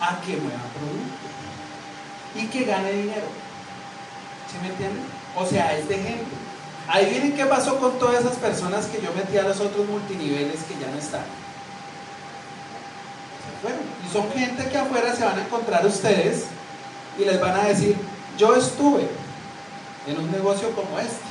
a 0.01 0.21
que 0.21 0.37
mueva 0.37 0.63
producto 0.75 1.27
y 2.35 2.47
que 2.47 2.65
gane 2.65 2.93
dinero. 2.93 3.27
¿Sí 4.51 4.59
me 4.63 4.69
entienden? 4.69 5.05
O 5.37 5.47
sea, 5.47 5.77
es 5.77 5.89
de 5.89 5.97
gente. 5.97 6.25
Ahí 6.89 7.11
vienen 7.11 7.35
qué 7.35 7.47
pasó 7.47 7.79
con 7.79 7.99
todas 7.99 8.21
esas 8.21 8.37
personas 8.37 8.87
que 8.87 9.01
yo 9.01 9.13
metí 9.15 9.37
a 9.37 9.43
los 9.43 9.61
otros 9.61 9.87
multiniveles 9.89 10.61
que 10.65 10.79
ya 10.79 10.91
no 10.91 10.99
están. 10.99 11.25
Se. 13.63 14.07
Y 14.07 14.13
son 14.13 14.31
gente 14.33 14.69
que 14.69 14.79
afuera 14.79 15.15
se 15.15 15.25
van 15.25 15.39
a 15.39 15.43
encontrar 15.43 15.85
ustedes 15.85 16.45
y 17.19 17.25
les 17.25 17.41
van 17.41 17.59
a 17.59 17.65
decir, 17.65 17.97
yo 18.39 18.55
estuve 18.55 19.09
en 20.07 20.19
un 20.19 20.31
negocio 20.31 20.71
como 20.73 20.99
este. 20.99 21.27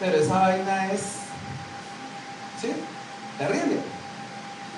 Pero 0.00 0.16
esa 0.18 0.38
vaina 0.38 0.92
es, 0.92 1.00
¿sí? 2.60 2.72
Terrible. 3.38 3.80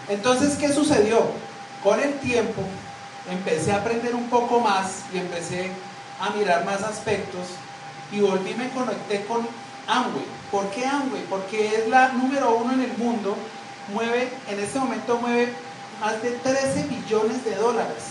Entonces, 0.08 0.56
¿qué 0.56 0.72
sucedió? 0.72 1.49
Con 1.82 1.98
el 1.98 2.14
tiempo 2.20 2.62
empecé 3.30 3.72
a 3.72 3.76
aprender 3.76 4.14
un 4.14 4.28
poco 4.28 4.60
más 4.60 5.04
y 5.14 5.18
empecé 5.18 5.70
a 6.20 6.30
mirar 6.30 6.64
más 6.64 6.82
aspectos 6.82 7.46
y 8.12 8.20
volví 8.20 8.54
me 8.54 8.68
conecté 8.70 9.24
con 9.24 9.46
Amway. 9.86 10.26
¿Por 10.50 10.68
qué 10.70 10.84
Amway? 10.84 11.22
Porque 11.30 11.76
es 11.76 11.88
la 11.88 12.08
número 12.08 12.54
uno 12.56 12.74
en 12.74 12.82
el 12.82 12.92
mundo, 12.98 13.36
mueve, 13.94 14.30
en 14.48 14.60
este 14.60 14.78
momento 14.78 15.18
mueve 15.18 15.54
más 16.00 16.22
de 16.22 16.30
13 16.30 16.84
billones 16.84 17.44
de 17.44 17.54
dólares. 17.54 18.04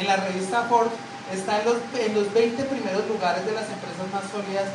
En 0.00 0.06
la 0.06 0.16
revista 0.16 0.62
Forbes 0.64 0.92
está 1.32 1.60
en 1.60 1.66
los, 1.66 1.76
en 2.00 2.14
los 2.14 2.32
20 2.32 2.62
primeros 2.64 3.06
lugares 3.08 3.44
de 3.44 3.52
las 3.52 3.64
empresas 3.64 4.10
más 4.12 4.30
sólidas 4.32 4.66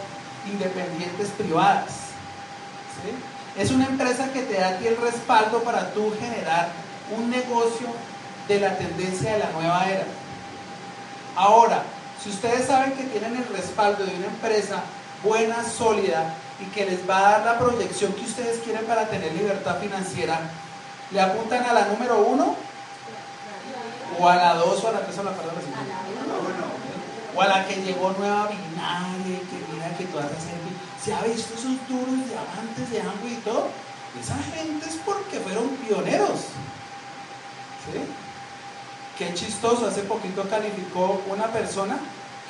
independientes 0.50 1.30
privadas. 1.30 2.13
Es 3.58 3.72
una 3.72 3.86
empresa 3.86 4.32
que 4.32 4.42
te 4.44 4.60
da 4.60 4.70
a 4.70 4.78
ti 4.78 4.88
el 4.88 4.98
respaldo 4.98 5.63
para 5.63 5.94
tú 5.94 6.13
generar 6.20 6.83
un 7.12 7.30
negocio 7.30 7.88
de 8.48 8.60
la 8.60 8.78
tendencia 8.78 9.34
de 9.34 9.40
la 9.40 9.52
nueva 9.52 9.86
era. 9.90 10.06
Ahora, 11.36 11.84
si 12.22 12.30
ustedes 12.30 12.68
saben 12.68 12.94
que 12.94 13.04
tienen 13.04 13.36
el 13.36 13.48
respaldo 13.48 14.06
de 14.06 14.16
una 14.16 14.28
empresa 14.28 14.84
buena, 15.24 15.64
sólida 15.64 16.36
y 16.60 16.66
que 16.66 16.86
les 16.86 17.10
va 17.10 17.18
a 17.18 17.32
dar 17.32 17.46
la 17.46 17.60
proyección 17.60 18.14
que 18.14 18.22
ustedes 18.22 18.60
quieren 18.60 18.86
para 18.86 19.08
tener 19.08 19.34
libertad 19.34 19.80
financiera, 19.80 20.40
¿le 21.12 21.22
apuntan 21.22 21.66
a 21.66 21.74
la 21.74 21.86
número 21.86 22.20
uno? 22.20 22.56
¿O 24.20 24.30
a 24.30 24.36
la 24.36 24.56
dos 24.56 24.84
o 24.84 24.90
a 24.90 24.92
la 24.92 25.02
tres 25.02 25.18
o 25.18 25.22
a 25.22 25.24
la 25.24 25.32
perdón, 25.32 25.56
O 27.36 27.42
a 27.42 27.48
la 27.48 27.66
que 27.66 27.76
llegó 27.78 28.12
nueva 28.12 28.48
binaria, 28.48 29.40
que 29.40 29.74
mira 29.74 29.98
que 29.98 30.04
a 30.18 30.22
hacer. 30.22 30.54
¿Se 31.04 31.14
ha 31.14 31.22
visto 31.24 31.56
esos 31.56 31.76
duros 31.90 32.30
diamantes 32.30 32.92
de 32.92 33.02
ángulo 33.02 33.34
y 33.34 33.42
todo? 33.44 33.70
Esa 34.22 34.36
gente 34.56 34.88
es 34.88 34.96
porque 35.04 35.40
fueron 35.40 35.70
pioneros. 35.70 36.54
¿Sí? 37.86 38.00
Qué 39.18 39.34
chistoso, 39.34 39.88
hace 39.88 40.02
poquito 40.04 40.48
calificó 40.50 41.22
una 41.28 41.48
persona 41.48 41.98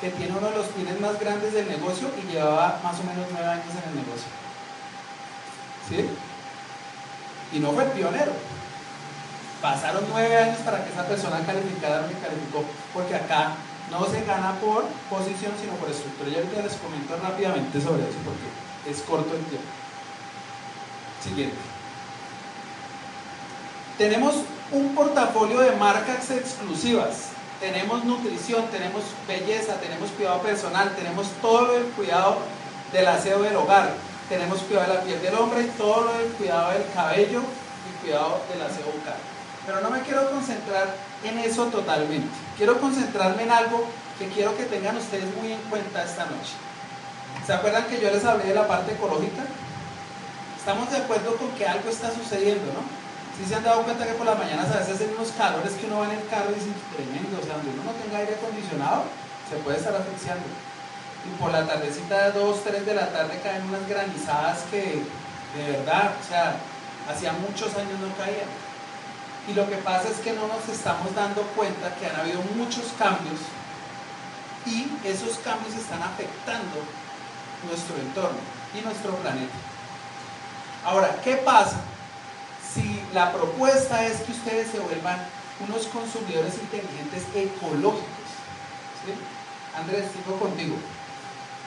que 0.00 0.10
tiene 0.10 0.36
uno 0.36 0.48
de 0.48 0.56
los 0.56 0.66
pines 0.68 1.00
más 1.00 1.18
grandes 1.18 1.52
del 1.52 1.68
negocio 1.68 2.08
y 2.22 2.32
llevaba 2.32 2.80
más 2.82 2.98
o 3.00 3.04
menos 3.04 3.26
nueve 3.32 3.46
años 3.46 3.70
en 3.70 3.88
el 3.90 3.96
negocio. 3.96 4.28
¿Sí? 5.88 6.08
Y 7.56 7.60
no 7.60 7.72
fue 7.72 7.84
pionero. 7.86 8.32
Pasaron 9.60 10.04
nueve 10.10 10.36
años 10.36 10.58
para 10.58 10.84
que 10.84 10.92
esa 10.92 11.06
persona 11.06 11.44
calificara 11.44 12.02
lo 12.02 12.08
que 12.08 12.14
calificó, 12.14 12.64
porque 12.92 13.14
acá 13.14 13.56
no 13.90 14.06
se 14.06 14.24
gana 14.24 14.58
por 14.60 14.84
posición, 15.10 15.52
sino 15.60 15.74
por 15.74 15.90
estructura. 15.90 16.30
Y 16.30 16.36
ahorita 16.36 16.62
les 16.62 16.74
comento 16.74 17.16
rápidamente 17.22 17.80
sobre 17.80 18.02
eso, 18.02 18.18
porque 18.24 18.90
es 18.90 19.02
corto 19.02 19.34
el 19.34 19.44
tiempo. 19.44 19.68
Siguiente. 21.22 21.56
Tenemos 23.96 24.34
un 24.70 24.94
portafolio 24.94 25.60
de 25.60 25.72
marcas 25.76 26.30
exclusivas. 26.30 27.28
Tenemos 27.60 28.04
nutrición, 28.04 28.66
tenemos 28.70 29.02
belleza, 29.26 29.74
tenemos 29.74 30.10
cuidado 30.10 30.40
personal, 30.40 30.94
tenemos 30.96 31.26
todo 31.40 31.76
el 31.76 31.84
cuidado 31.86 32.38
del 32.92 33.06
aseo 33.08 33.42
del 33.42 33.56
hogar, 33.56 33.92
tenemos 34.28 34.58
cuidado 34.60 34.88
de 34.88 34.94
la 34.94 35.00
piel 35.02 35.22
del 35.22 35.34
hombre, 35.34 35.64
todo 35.78 36.10
el 36.20 36.28
cuidado 36.32 36.72
del 36.72 36.84
cabello 36.92 37.40
y 37.40 38.04
cuidado 38.04 38.40
del 38.50 38.62
aseo 38.62 38.86
bucal. 38.86 39.16
Pero 39.66 39.80
no 39.80 39.90
me 39.90 40.00
quiero 40.02 40.30
concentrar 40.30 40.94
en 41.22 41.38
eso 41.38 41.66
totalmente. 41.66 42.28
Quiero 42.56 42.78
concentrarme 42.80 43.44
en 43.44 43.50
algo 43.50 43.86
que 44.18 44.28
quiero 44.28 44.56
que 44.56 44.64
tengan 44.64 44.96
ustedes 44.96 45.34
muy 45.36 45.52
en 45.52 45.60
cuenta 45.70 46.04
esta 46.04 46.24
noche. 46.26 46.52
¿Se 47.46 47.52
acuerdan 47.52 47.86
que 47.86 48.00
yo 48.00 48.10
les 48.10 48.24
hablé 48.24 48.44
de 48.44 48.54
la 48.54 48.68
parte 48.68 48.92
ecológica? 48.92 49.42
Estamos 50.58 50.90
de 50.90 50.98
acuerdo 50.98 51.36
con 51.36 51.50
que 51.52 51.66
algo 51.66 51.88
está 51.88 52.10
sucediendo, 52.12 52.72
¿no? 52.72 53.03
Si 53.36 53.44
se 53.44 53.56
han 53.56 53.64
dado 53.64 53.82
cuenta 53.82 54.06
que 54.06 54.14
por 54.14 54.26
las 54.26 54.38
mañanas 54.38 54.70
a 54.70 54.78
veces 54.78 55.00
hay 55.00 55.10
unos 55.14 55.32
calores 55.32 55.72
que 55.74 55.86
uno 55.86 55.98
va 55.98 56.06
en 56.06 56.18
el 56.22 56.28
carro 56.28 56.50
y 56.52 56.54
dice, 56.54 56.70
tremendo, 56.94 57.38
o 57.42 57.44
sea, 57.44 57.56
donde 57.56 57.74
uno 57.74 57.90
no 57.90 57.98
tenga 57.98 58.18
aire 58.18 58.38
acondicionado, 58.38 59.04
se 59.50 59.56
puede 59.58 59.78
estar 59.78 59.94
asfixiando. 59.94 60.46
Y 61.26 61.34
por 61.42 61.50
la 61.50 61.66
tardecita 61.66 62.30
de 62.30 62.38
2, 62.38 62.62
3 62.62 62.86
de 62.86 62.94
la 62.94 63.10
tarde 63.10 63.40
caen 63.42 63.66
unas 63.66 63.88
granizadas 63.88 64.62
que, 64.70 65.02
de 65.56 65.64
verdad, 65.66 66.14
o 66.14 66.28
sea, 66.28 66.54
hacía 67.10 67.32
muchos 67.32 67.74
años 67.74 67.98
no 67.98 68.14
caían. 68.14 68.46
Y 69.48 69.52
lo 69.54 69.68
que 69.68 69.76
pasa 69.78 70.08
es 70.08 70.18
que 70.18 70.32
no 70.32 70.46
nos 70.46 70.68
estamos 70.70 71.12
dando 71.14 71.42
cuenta 71.58 71.94
que 71.96 72.06
han 72.06 72.16
habido 72.16 72.40
muchos 72.54 72.94
cambios 72.96 73.40
y 74.64 74.88
esos 75.04 75.38
cambios 75.38 75.74
están 75.74 76.02
afectando 76.02 76.80
nuestro 77.66 77.96
entorno 77.96 78.38
y 78.72 78.80
nuestro 78.80 79.12
planeta. 79.16 79.52
Ahora, 80.84 81.16
¿qué 81.22 81.36
pasa 81.36 81.76
si 82.74 83.00
la 83.12 83.32
propuesta 83.32 84.04
es 84.04 84.20
que 84.22 84.32
ustedes 84.32 84.70
se 84.70 84.80
vuelvan 84.80 85.18
unos 85.66 85.86
consumidores 85.86 86.54
inteligentes 86.54 87.22
ecológicos? 87.34 88.28
Andrés, 89.76 90.06
sigo 90.12 90.38
contigo. 90.38 90.76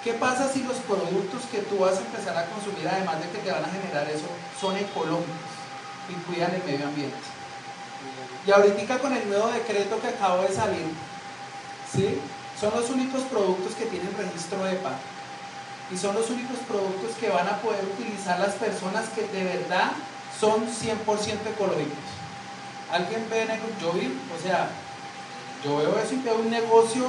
¿Qué 0.03 0.13
pasa 0.13 0.51
si 0.51 0.63
los 0.63 0.77
productos 0.77 1.43
que 1.51 1.59
tú 1.59 1.79
vas 1.79 1.97
a 1.97 2.01
empezar 2.01 2.37
a 2.37 2.45
consumir, 2.45 2.87
además 2.87 3.19
de 3.19 3.29
que 3.29 3.39
te 3.39 3.51
van 3.51 3.63
a 3.63 3.69
generar 3.69 4.07
eso, 4.09 4.27
son 4.59 4.77
ecológicos 4.77 5.51
y 6.09 6.13
cuidan 6.27 6.53
el 6.53 6.63
medio 6.63 6.87
ambiente? 6.87 7.17
Y 8.45 8.51
ahorita 8.51 8.99
con 8.99 9.13
el 9.13 9.27
nuevo 9.27 9.47
decreto 9.47 9.99
que 9.99 10.07
acabo 10.07 10.43
de 10.43 10.53
salir, 10.53 10.85
¿sí? 11.91 12.19
son 12.59 12.73
los 12.73 12.89
únicos 12.89 13.21
productos 13.23 13.73
que 13.75 13.85
tienen 13.85 14.15
registro 14.17 14.65
EPA 14.67 14.93
y 15.91 15.97
son 15.97 16.15
los 16.15 16.29
únicos 16.29 16.57
productos 16.67 17.15
que 17.19 17.29
van 17.29 17.47
a 17.47 17.57
poder 17.57 17.83
utilizar 17.85 18.39
las 18.39 18.55
personas 18.55 19.09
que 19.09 19.27
de 19.27 19.43
verdad 19.43 19.91
son 20.39 20.67
100% 20.67 20.98
ecológicos. 21.53 22.08
¿Alguien 22.91 23.27
ve 23.29 23.46
negro? 23.46 23.67
Yo 23.82 23.91
vi, 23.94 24.08
o 24.08 24.41
sea, 24.41 24.70
yo 25.63 25.77
veo 25.77 25.98
eso 26.00 26.13
y 26.13 26.17
veo 26.17 26.36
un 26.36 26.50
negocio 26.50 27.06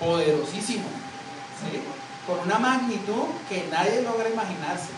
poderosísimo, 0.00 0.84
¿sí? 1.60 1.82
con 2.26 2.38
una 2.40 2.58
magnitud 2.58 3.26
que 3.48 3.66
nadie 3.70 4.02
logra 4.02 4.28
imaginarse, 4.28 4.90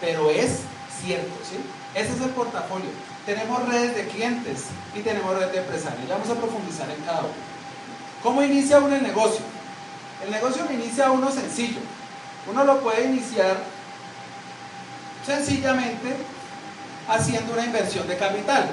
pero 0.00 0.30
es 0.30 0.60
cierto, 1.02 1.32
¿sí? 1.48 1.58
Ese 1.94 2.12
es 2.12 2.20
el 2.20 2.30
portafolio. 2.30 2.90
Tenemos 3.26 3.66
redes 3.68 3.94
de 3.94 4.08
clientes 4.08 4.64
y 4.94 5.00
tenemos 5.00 5.34
redes 5.36 5.52
de 5.52 5.58
empresarios. 5.58 6.08
Ya 6.08 6.16
vamos 6.16 6.30
a 6.30 6.34
profundizar 6.40 6.90
en 6.90 7.00
cada 7.04 7.20
uno. 7.20 7.54
¿Cómo 8.22 8.42
inicia 8.42 8.78
uno 8.78 8.94
el 8.94 9.02
negocio? 9.02 9.44
El 10.24 10.30
negocio 10.30 10.66
inicia 10.70 11.10
uno 11.10 11.30
sencillo. 11.30 11.80
Uno 12.50 12.64
lo 12.64 12.80
puede 12.80 13.04
iniciar 13.06 13.62
sencillamente 15.24 16.16
haciendo 17.08 17.52
una 17.52 17.64
inversión 17.64 18.06
de 18.08 18.16
capital. 18.16 18.70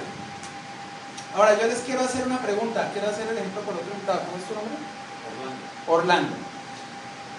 Ahora 1.36 1.58
yo 1.60 1.68
les 1.68 1.80
quiero 1.80 2.02
hacer 2.02 2.26
una 2.26 2.40
pregunta, 2.40 2.90
quiero 2.92 3.10
hacer 3.10 3.28
el 3.28 3.38
ejemplo 3.38 3.62
por 3.62 3.76
otro 3.76 3.94
invitado. 3.94 4.22
¿Cómo 4.26 4.38
es 4.38 4.44
tu 4.44 4.54
nombre? 4.54 4.76
Orlando. 5.88 6.28
Orlando. 6.28 6.52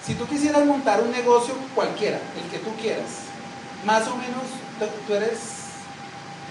Si 0.04 0.14
tú 0.14 0.26
quisieras 0.26 0.64
montar 0.64 1.00
un 1.00 1.12
negocio 1.12 1.54
cualquiera, 1.74 2.18
el 2.42 2.50
que 2.50 2.58
tú 2.58 2.74
quieras, 2.76 3.28
más 3.84 4.06
o 4.08 4.16
menos 4.16 4.42
tú 5.06 5.14
eres 5.14 5.38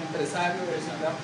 empresario, 0.08 0.62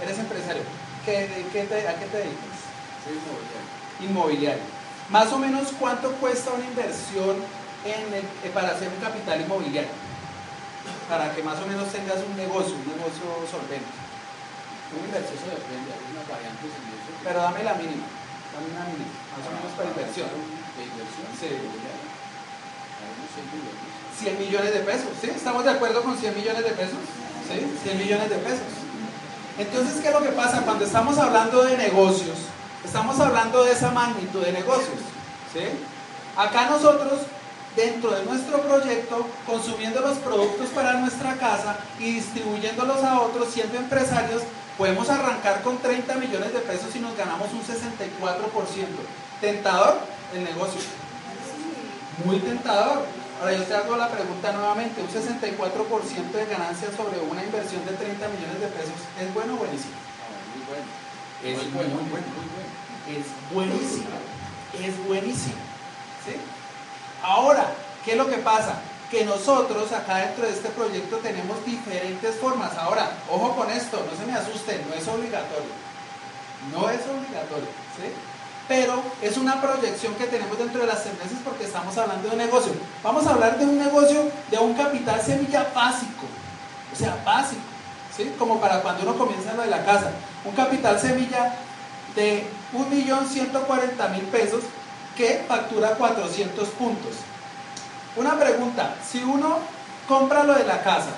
eres, 0.03 0.19
empresario. 0.19 0.63
¿Qué, 1.05 1.17
¿A 1.17 1.51
qué 1.51 2.05
te 2.05 2.17
dedicas? 2.17 2.57
Soy 3.03 3.13
inmobiliario. 3.13 4.09
Inmobiliario. 4.09 4.63
Más 5.09 5.31
o 5.31 5.39
menos 5.39 5.69
cuánto 5.79 6.11
cuesta 6.13 6.51
una 6.51 6.65
inversión 6.65 7.37
eh, 7.85 8.51
para 8.53 8.69
hacer 8.69 8.89
un 8.89 8.99
capital 8.99 9.39
inmobiliario? 9.41 9.89
Para 11.07 11.33
que 11.33 11.41
más 11.41 11.57
o 11.63 11.65
menos 11.65 11.87
tengas 11.87 12.19
un 12.19 12.35
negocio, 12.35 12.75
un 12.75 12.87
negocio 12.91 13.25
solvente. 13.47 13.95
Una 14.91 15.07
inversión 15.07 15.39
se 15.39 15.51
depende, 15.51 15.87
hay 15.91 16.03
unas 16.11 16.27
variantes 16.27 16.67
en 16.67 16.83
eso. 16.91 17.11
Pero 17.23 17.39
dame 17.43 17.63
la 17.63 17.75
mínima, 17.75 18.07
dame 18.51 18.67
una 18.71 18.85
mínima, 18.87 19.15
más 19.35 19.43
o 19.47 19.51
menos 19.55 19.71
para 19.75 19.91
inversión. 19.91 20.31
¿De 20.31 20.83
inversión? 20.83 21.27
Sí. 21.35 21.51
Hay 21.51 23.09
unos 23.11 23.29
100 23.35 23.51
millones. 23.51 23.87
100 24.17 24.39
millones 24.39 24.71
de 24.73 24.81
pesos, 24.81 25.11
¿sí? 25.21 25.29
¿Estamos 25.29 25.63
de 25.63 25.71
acuerdo 25.71 26.03
con 26.03 26.17
100 26.17 26.35
millones 26.35 26.63
de 26.63 26.71
pesos? 26.71 27.03
¿Sí? 27.47 27.57
100 27.83 27.97
millones 27.97 28.29
de 28.29 28.37
pesos. 28.37 28.71
Entonces, 29.57 30.01
¿qué 30.01 30.07
es 30.07 30.13
lo 30.13 30.21
que 30.21 30.35
pasa? 30.35 30.61
Cuando 30.61 30.85
estamos 30.85 31.17
hablando 31.17 31.63
de 31.63 31.77
negocios, 31.77 32.37
estamos 32.83 33.19
hablando 33.19 33.63
de 33.63 33.71
esa 33.71 33.91
magnitud 33.91 34.43
de 34.43 34.51
negocios, 34.51 34.99
¿sí? 35.53 35.65
Acá 36.35 36.69
nosotros, 36.69 37.21
dentro 37.77 38.09
de 38.09 38.25
nuestro 38.25 38.59
proyecto, 38.61 39.25
consumiendo 39.45 40.01
los 40.01 40.17
productos 40.17 40.67
para 40.69 40.93
nuestra 40.93 41.35
casa 41.35 41.77
y 41.99 42.13
distribuyéndolos 42.13 43.03
a 43.03 43.21
otros, 43.21 43.53
siendo 43.53 43.77
empresarios, 43.77 44.41
podemos 44.77 45.07
arrancar 45.09 45.61
con 45.61 45.77
30 45.77 46.15
millones 46.15 46.51
de 46.53 46.59
pesos 46.59 46.93
y 46.95 46.99
nos 46.99 47.15
ganamos 47.15 47.47
un 47.53 47.61
64%. 47.61 47.69
¿Tentador? 49.39 49.99
El 50.33 50.43
negocio. 50.43 50.81
Muy 52.25 52.39
tentador. 52.39 53.05
Ahora 53.39 53.53
yo 53.53 53.63
te 53.63 53.75
hago 53.75 53.95
la 53.95 54.09
pregunta 54.09 54.51
nuevamente, 54.51 54.99
un 54.99 55.07
64% 55.07 56.31
de 56.31 56.45
ganancia 56.47 56.89
sobre 56.97 57.19
una 57.19 57.43
inversión 57.43 57.85
de 57.85 57.91
30 57.91 58.27
millones 58.29 58.59
de 58.59 58.67
pesos, 58.67 58.97
¿es 59.21 59.31
bueno 59.35 59.53
o 59.53 59.57
buenísimo? 59.57 59.93
muy 60.57 60.65
bueno. 60.65 60.89
Es 61.45 61.63
muy 61.63 61.71
bueno, 61.71 62.01
muy 62.01 62.09
bueno, 62.09 62.27
muy 62.33 62.47
bueno. 62.49 62.73
Es 63.13 63.53
buenísimo, 63.53 64.09
es 64.73 65.07
buenísimo. 65.07 65.61
¿sí? 66.25 66.33
¿Qué 68.07 68.13
es 68.13 68.17
lo 68.17 68.29
que 68.29 68.37
pasa? 68.37 68.79
Que 69.11 69.25
nosotros 69.25 69.91
acá 69.91 70.19
dentro 70.19 70.45
de 70.45 70.53
este 70.53 70.69
proyecto 70.69 71.17
tenemos 71.17 71.63
diferentes 71.65 72.35
formas. 72.35 72.71
Ahora, 72.77 73.11
ojo 73.29 73.53
con 73.53 73.69
esto, 73.69 74.01
no 74.09 74.17
se 74.17 74.25
me 74.25 74.37
asusten, 74.37 74.81
no 74.87 74.95
es 74.95 75.05
obligatorio. 75.09 75.75
No 76.71 76.89
es 76.89 77.01
obligatorio. 77.01 77.67
¿sí? 77.97 78.13
pero 78.67 79.01
es 79.21 79.37
una 79.37 79.61
proyección 79.61 80.13
que 80.15 80.25
tenemos 80.25 80.57
dentro 80.57 80.81
de 80.81 80.87
las 80.87 81.05
meses 81.05 81.39
porque 81.43 81.63
estamos 81.63 81.97
hablando 81.97 82.27
de 82.27 82.35
un 82.35 82.37
negocio. 82.37 82.73
Vamos 83.03 83.25
a 83.25 83.31
hablar 83.31 83.57
de 83.57 83.65
un 83.65 83.77
negocio 83.77 84.29
de 84.51 84.57
un 84.57 84.73
capital 84.73 85.21
semilla 85.21 85.71
básico, 85.73 86.25
o 86.91 86.95
sea, 86.95 87.17
básico, 87.25 87.61
¿sí? 88.15 88.33
Como 88.37 88.59
para 88.59 88.81
cuando 88.81 89.03
uno 89.03 89.17
comienza 89.17 89.53
lo 89.53 89.61
de 89.61 89.69
la 89.69 89.85
casa. 89.85 90.11
Un 90.43 90.53
capital 90.53 90.99
semilla 90.99 91.55
de 92.13 92.45
1.140.000 92.73 94.21
pesos 94.31 94.63
que 95.15 95.45
factura 95.47 95.91
400 95.91 96.67
puntos. 96.69 97.13
Una 98.17 98.37
pregunta, 98.37 98.95
si 99.07 99.23
uno 99.23 99.59
compra 100.07 100.43
lo 100.43 100.55
de 100.55 100.63
la 100.63 100.81
casa 100.81 101.11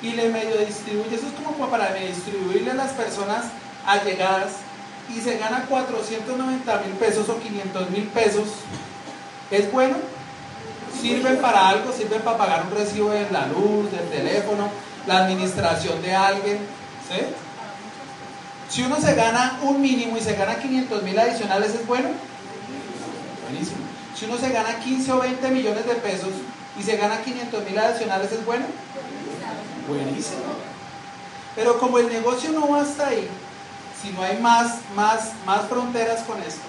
y 0.00 0.12
le 0.12 0.30
medio 0.30 0.56
distribuye, 0.56 1.14
eso 1.14 1.26
es 1.26 1.44
como 1.44 1.68
para 1.68 1.92
distribuirle 1.92 2.70
a 2.70 2.74
las 2.74 2.92
personas 2.92 3.44
allegadas 3.86 4.52
y 5.14 5.20
se 5.20 5.36
gana 5.36 5.66
490 5.68 6.80
mil 6.80 6.92
pesos 6.94 7.28
o 7.28 7.38
500 7.38 7.90
mil 7.90 8.04
pesos, 8.04 8.48
¿es 9.50 9.70
bueno? 9.70 9.96
¿Sirven 11.00 11.38
para 11.38 11.68
algo? 11.68 11.92
¿Sirven 11.92 12.22
para 12.22 12.38
pagar 12.38 12.66
un 12.66 12.76
recibo 12.76 13.10
de 13.10 13.30
la 13.30 13.46
luz, 13.46 13.90
del 13.90 14.08
teléfono, 14.08 14.70
la 15.06 15.18
administración 15.18 16.00
de 16.00 16.14
alguien? 16.14 16.58
¿Sí? 17.08 17.20
Si 18.70 18.82
uno 18.82 18.96
se 19.00 19.14
gana 19.14 19.58
un 19.62 19.80
mínimo 19.80 20.16
y 20.16 20.20
se 20.20 20.34
gana 20.34 20.58
500 20.58 21.02
mil 21.02 21.18
adicionales, 21.18 21.74
¿es 21.74 21.86
bueno? 21.86 22.08
Buenísimo. 23.44 23.97
Si 24.18 24.24
uno 24.24 24.36
se 24.36 24.50
gana 24.50 24.80
15 24.80 25.12
o 25.12 25.20
20 25.20 25.48
millones 25.50 25.86
de 25.86 25.94
pesos 25.94 26.30
y 26.76 26.82
se 26.82 26.96
gana 26.96 27.22
500 27.22 27.64
mil 27.64 27.78
adicionales, 27.78 28.32
¿es 28.32 28.44
bueno? 28.44 28.66
Buenísimo. 29.86 30.42
Pero 31.54 31.78
como 31.78 31.98
el 31.98 32.08
negocio 32.08 32.50
no 32.50 32.68
va 32.68 32.82
hasta 32.82 33.08
ahí, 33.08 33.28
si 34.02 34.10
no 34.10 34.22
hay 34.22 34.38
más, 34.38 34.78
más, 34.96 35.32
más 35.46 35.68
fronteras 35.68 36.24
con 36.24 36.42
esto. 36.42 36.62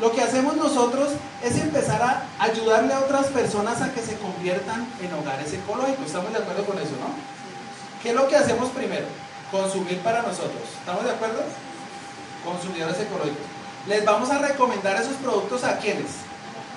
Lo 0.00 0.12
que 0.12 0.22
hacemos 0.22 0.56
nosotros 0.56 1.10
es 1.42 1.56
empezar 1.58 2.02
a 2.02 2.22
ayudarle 2.38 2.94
a 2.94 3.00
otras 3.00 3.26
personas 3.26 3.82
a 3.82 3.92
que 3.92 4.00
se 4.00 4.16
conviertan 4.16 4.86
en 5.02 5.12
hogares 5.12 5.52
ecológicos. 5.52 6.06
¿Estamos 6.06 6.32
de 6.32 6.38
acuerdo 6.38 6.64
con 6.64 6.78
eso, 6.78 6.92
no? 6.92 7.14
¿Qué 8.02 8.10
es 8.10 8.14
lo 8.14 8.28
que 8.28 8.36
hacemos 8.36 8.70
primero? 8.70 9.06
Consumir 9.50 9.98
para 9.98 10.22
nosotros. 10.22 10.62
¿Estamos 10.78 11.04
de 11.04 11.10
acuerdo? 11.10 11.42
Consumidores 12.44 12.98
ecológicos. 12.98 13.44
Les 13.86 14.04
vamos 14.06 14.30
a 14.30 14.38
recomendar 14.38 15.00
esos 15.00 15.16
productos 15.16 15.64
a 15.64 15.78
quienes? 15.78 16.06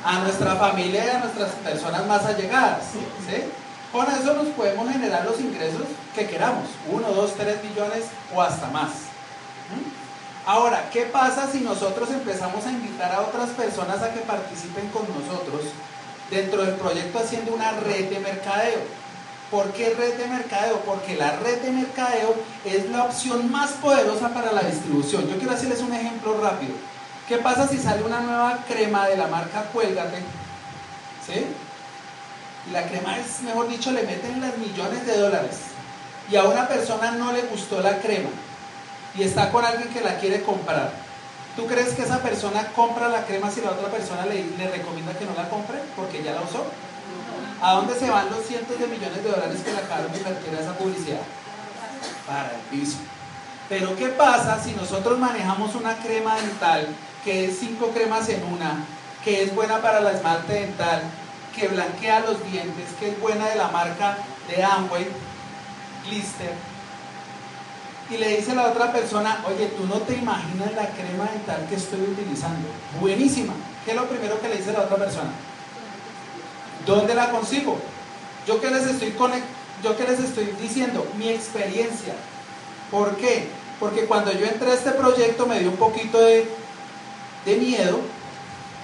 A 0.04 0.20
nuestra 0.20 0.56
familia 0.56 1.06
y 1.06 1.10
a 1.10 1.20
nuestras 1.20 1.52
personas 1.52 2.06
más 2.06 2.26
allegadas. 2.26 2.82
¿sí? 2.94 3.44
Con 3.92 4.06
eso 4.12 4.34
nos 4.34 4.48
podemos 4.48 4.90
generar 4.90 5.26
los 5.26 5.40
ingresos 5.40 5.84
que 6.14 6.28
queramos. 6.28 6.68
Uno, 6.92 7.10
dos, 7.10 7.34
tres 7.36 7.64
millones 7.64 8.06
o 8.34 8.42
hasta 8.42 8.68
más. 8.68 8.92
Ahora, 10.46 10.90
¿qué 10.92 11.04
pasa 11.04 11.50
si 11.52 11.60
nosotros 11.60 12.10
empezamos 12.10 12.66
a 12.66 12.72
invitar 12.72 13.12
a 13.12 13.22
otras 13.22 13.50
personas 13.50 14.02
a 14.02 14.14
que 14.14 14.22
participen 14.22 14.88
con 14.90 15.04
nosotros 15.04 15.72
dentro 16.32 16.64
del 16.64 16.76
proyecto 16.76 17.20
haciendo 17.20 17.54
una 17.54 17.72
red 17.72 18.10
de 18.10 18.20
mercadeo? 18.20 18.80
¿Por 19.52 19.72
qué 19.72 19.90
red 19.92 20.18
de 20.18 20.28
mercadeo? 20.28 20.80
Porque 20.86 21.16
la 21.16 21.38
red 21.38 21.62
de 21.62 21.72
mercadeo 21.72 22.36
es 22.66 22.90
la 22.90 23.06
opción 23.06 23.50
más 23.52 23.72
poderosa 23.72 24.30
para 24.34 24.52
la 24.52 24.62
distribución. 24.62 25.28
Yo 25.28 25.38
quiero 25.38 25.54
hacerles 25.54 25.82
un 25.82 25.94
ejemplo 25.94 26.40
rápido. 26.42 26.74
¿Qué 27.28 27.38
pasa 27.38 27.68
si 27.68 27.78
sale 27.78 28.04
una 28.04 28.22
nueva 28.22 28.60
crema 28.68 29.08
de 29.08 29.18
la 29.18 29.28
marca 29.28 29.64
Cuélgate? 29.74 30.20
¿Sí? 31.26 31.46
Y 32.68 32.72
la 32.72 32.84
crema 32.84 33.18
es, 33.18 33.42
mejor 33.42 33.68
dicho, 33.68 33.92
le 33.92 34.04
meten 34.04 34.40
las 34.40 34.58
millones 34.58 35.06
de 35.06 35.18
dólares. 35.18 35.58
Y 36.32 36.38
a 36.38 36.44
una 36.44 36.68
persona 36.68 37.12
no 37.12 37.34
le 37.34 37.42
gustó 37.44 37.82
la 37.82 38.00
crema 38.00 38.30
y 39.18 39.24
está 39.24 39.52
con 39.52 39.66
alguien 39.66 39.90
que 39.90 40.02
la 40.02 40.20
quiere 40.20 40.42
comprar, 40.44 40.92
¿tú 41.56 41.66
crees 41.66 41.94
que 41.94 42.04
esa 42.04 42.20
persona 42.22 42.68
compra 42.76 43.10
la 43.10 43.26
crema 43.26 43.50
si 43.50 43.62
la 43.62 43.72
otra 43.72 43.90
persona 43.90 44.26
le, 44.26 44.44
recomienda 44.70 45.14
que 45.14 45.26
no 45.26 45.34
la 45.36 45.50
compre 45.50 45.80
porque 45.96 46.24
ya 46.24 46.34
la 46.34 46.42
usó? 46.42 46.66
¿A 47.62 47.74
dónde 47.74 47.96
se 47.96 48.10
van 48.10 48.30
los 48.30 48.46
cientos 48.46 48.80
de 48.80 48.88
millones 48.88 49.24
de 49.24 49.30
dólares 49.30 49.62
que 49.66 49.72
le 49.72 49.80
acabaron 49.80 50.12
de 50.12 50.20
invertir 50.20 50.56
a 50.56 50.62
esa 50.62 50.78
publicidad? 50.78 51.22
Para 52.28 52.52
el 52.52 52.62
piso. 52.70 52.98
Pero 53.68 53.96
¿qué 53.96 54.08
pasa 54.10 54.62
si 54.64 54.74
nosotros 54.74 55.18
manejamos 55.18 55.74
una 55.76 55.96
crema 55.98 56.36
dental 56.36 56.88
que 57.24 57.46
es 57.46 57.60
cinco 57.60 57.90
cremas 57.90 58.30
en 58.30 58.44
una, 58.44 58.86
que 59.24 59.44
es 59.44 59.54
buena 59.54 59.82
para 59.82 60.02
la 60.02 60.12
esmalte 60.12 60.54
dental, 60.54 61.04
que 61.56 61.68
blanquea 61.68 62.22
los 62.22 62.44
dientes, 62.52 62.86
que 63.00 63.10
es 63.10 63.20
buena 63.20 63.48
de 63.50 63.56
la 63.56 63.70
marca 63.70 64.18
de 64.48 64.64
Amway, 64.64 65.08
Glister, 66.06 66.54
y 68.10 68.18
le 68.18 68.38
dice 68.38 68.52
a 68.52 68.56
la 68.56 68.68
otra 68.68 68.94
persona, 68.94 69.44
oye, 69.48 69.68
tú 69.78 69.86
no 69.86 69.96
te 69.96 70.16
imaginas 70.16 70.72
la 70.74 70.90
crema 70.92 71.30
dental 71.32 71.66
que 71.68 71.76
estoy 71.76 72.00
utilizando. 72.02 72.70
Buenísima. 73.02 73.54
¿Qué 73.84 73.92
es 73.92 73.98
lo 73.98 74.08
primero 74.08 74.40
que 74.40 74.48
le 74.48 74.58
dice 74.58 74.70
a 74.70 74.74
la 74.74 74.82
otra 74.82 74.98
persona? 74.98 75.32
¿Dónde 76.86 77.14
la 77.16 77.32
consigo? 77.32 77.78
Yo 78.48 78.62
que 78.62 78.70
les 78.72 78.86
estoy, 78.86 79.14
yo 79.84 79.98
que 79.98 80.04
les 80.06 80.20
estoy 80.22 80.46
diciendo, 80.62 81.06
mi 81.18 81.30
experiencia. 81.30 82.14
¿Por 82.90 83.18
qué? 83.18 83.50
Porque 83.78 84.06
cuando 84.06 84.32
yo 84.32 84.46
entré 84.46 84.72
a 84.72 84.76
este 84.76 84.92
proyecto 84.92 85.46
me 85.46 85.60
dio 85.60 85.70
un 85.70 85.76
poquito 85.76 86.20
de, 86.22 86.48
de 87.48 87.56
miedo 87.56 88.00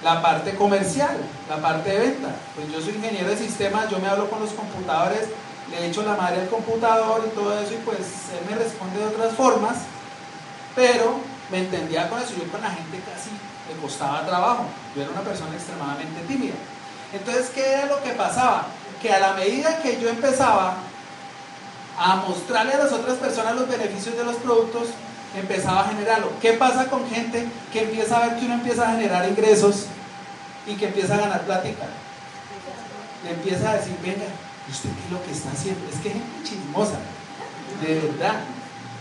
la 0.02 0.20
parte 0.22 0.54
comercial, 0.54 1.16
la 1.48 1.56
parte 1.56 1.90
de 1.90 1.98
venta. 1.98 2.28
Pues 2.54 2.72
yo 2.72 2.80
soy 2.80 2.94
ingeniero 2.96 3.28
de 3.28 3.36
sistemas, 3.36 3.90
yo 3.90 3.98
me 3.98 4.08
hablo 4.08 4.28
con 4.28 4.40
los 4.40 4.50
computadores, 4.50 5.28
le 5.70 5.78
he 5.78 5.86
hecho 5.88 6.02
la 6.02 6.16
madre 6.16 6.42
al 6.42 6.48
computador 6.48 7.22
y 7.26 7.34
todo 7.34 7.58
eso 7.58 7.74
y 7.74 7.78
pues 7.78 7.98
él 7.98 8.44
me 8.48 8.56
responde 8.56 8.98
de 8.98 9.06
otras 9.06 9.34
formas, 9.34 9.76
pero 10.74 11.20
me 11.50 11.58
entendía 11.58 12.08
con 12.08 12.20
eso, 12.20 12.34
yo 12.36 12.50
con 12.50 12.60
la 12.60 12.70
gente 12.70 13.00
casi 13.00 13.30
me 13.68 13.80
costaba 13.80 14.26
trabajo, 14.26 14.64
yo 14.96 15.02
era 15.02 15.10
una 15.10 15.22
persona 15.22 15.54
extremadamente 15.54 16.20
tímida. 16.26 16.54
Entonces, 17.12 17.50
¿qué 17.54 17.74
era 17.74 17.86
lo 17.86 18.02
que 18.02 18.10
pasaba? 18.10 18.66
Que 19.00 19.12
a 19.12 19.20
la 19.20 19.34
medida 19.34 19.80
que 19.80 20.00
yo 20.00 20.08
empezaba 20.08 20.74
a 21.98 22.16
mostrarle 22.16 22.74
a 22.74 22.78
las 22.78 22.92
otras 22.92 23.18
personas 23.18 23.54
los 23.54 23.68
beneficios 23.68 24.16
de 24.16 24.24
los 24.24 24.36
productos, 24.36 24.88
empezaba 25.36 25.80
a 25.80 25.88
generarlo. 25.88 26.32
¿Qué 26.40 26.52
pasa 26.52 26.86
con 26.86 27.08
gente 27.08 27.46
que 27.72 27.82
empieza 27.82 28.16
a 28.16 28.26
ver 28.26 28.38
que 28.38 28.46
uno 28.46 28.54
empieza 28.54 28.88
a 28.88 28.92
generar 28.92 29.28
ingresos 29.28 29.86
y 30.66 30.74
que 30.74 30.86
empieza 30.86 31.14
a 31.14 31.18
ganar 31.18 31.44
plática? 31.44 31.86
Le 33.24 33.30
empieza 33.30 33.70
a 33.70 33.76
decir, 33.76 33.96
venga, 34.02 34.26
¿usted 34.70 34.90
qué 34.90 35.04
es 35.06 35.10
lo 35.10 35.24
que 35.24 35.32
está 35.32 35.50
haciendo? 35.50 35.88
Es 35.88 36.00
que 36.00 36.10
gente 36.10 36.48
chismosa. 36.48 36.98
de 37.82 37.94
verdad. 38.00 38.40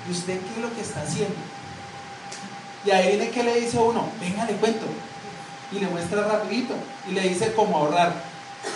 ¿Y 0.08 0.12
usted 0.12 0.40
qué 0.40 0.50
es 0.56 0.62
lo 0.62 0.74
que 0.74 0.82
está 0.82 1.02
haciendo? 1.02 1.36
Y 2.86 2.92
ahí 2.92 3.16
viene 3.16 3.30
que 3.30 3.44
le 3.44 3.62
dice 3.62 3.78
uno, 3.78 4.10
venga, 4.20 4.46
le 4.46 4.54
cuento. 4.54 4.86
Y 5.72 5.80
le 5.80 5.88
muestra 5.88 6.28
rapidito. 6.28 6.74
Y 7.10 7.14
le 7.14 7.22
dice 7.22 7.54
cómo 7.54 7.78
ahorrar 7.78 8.14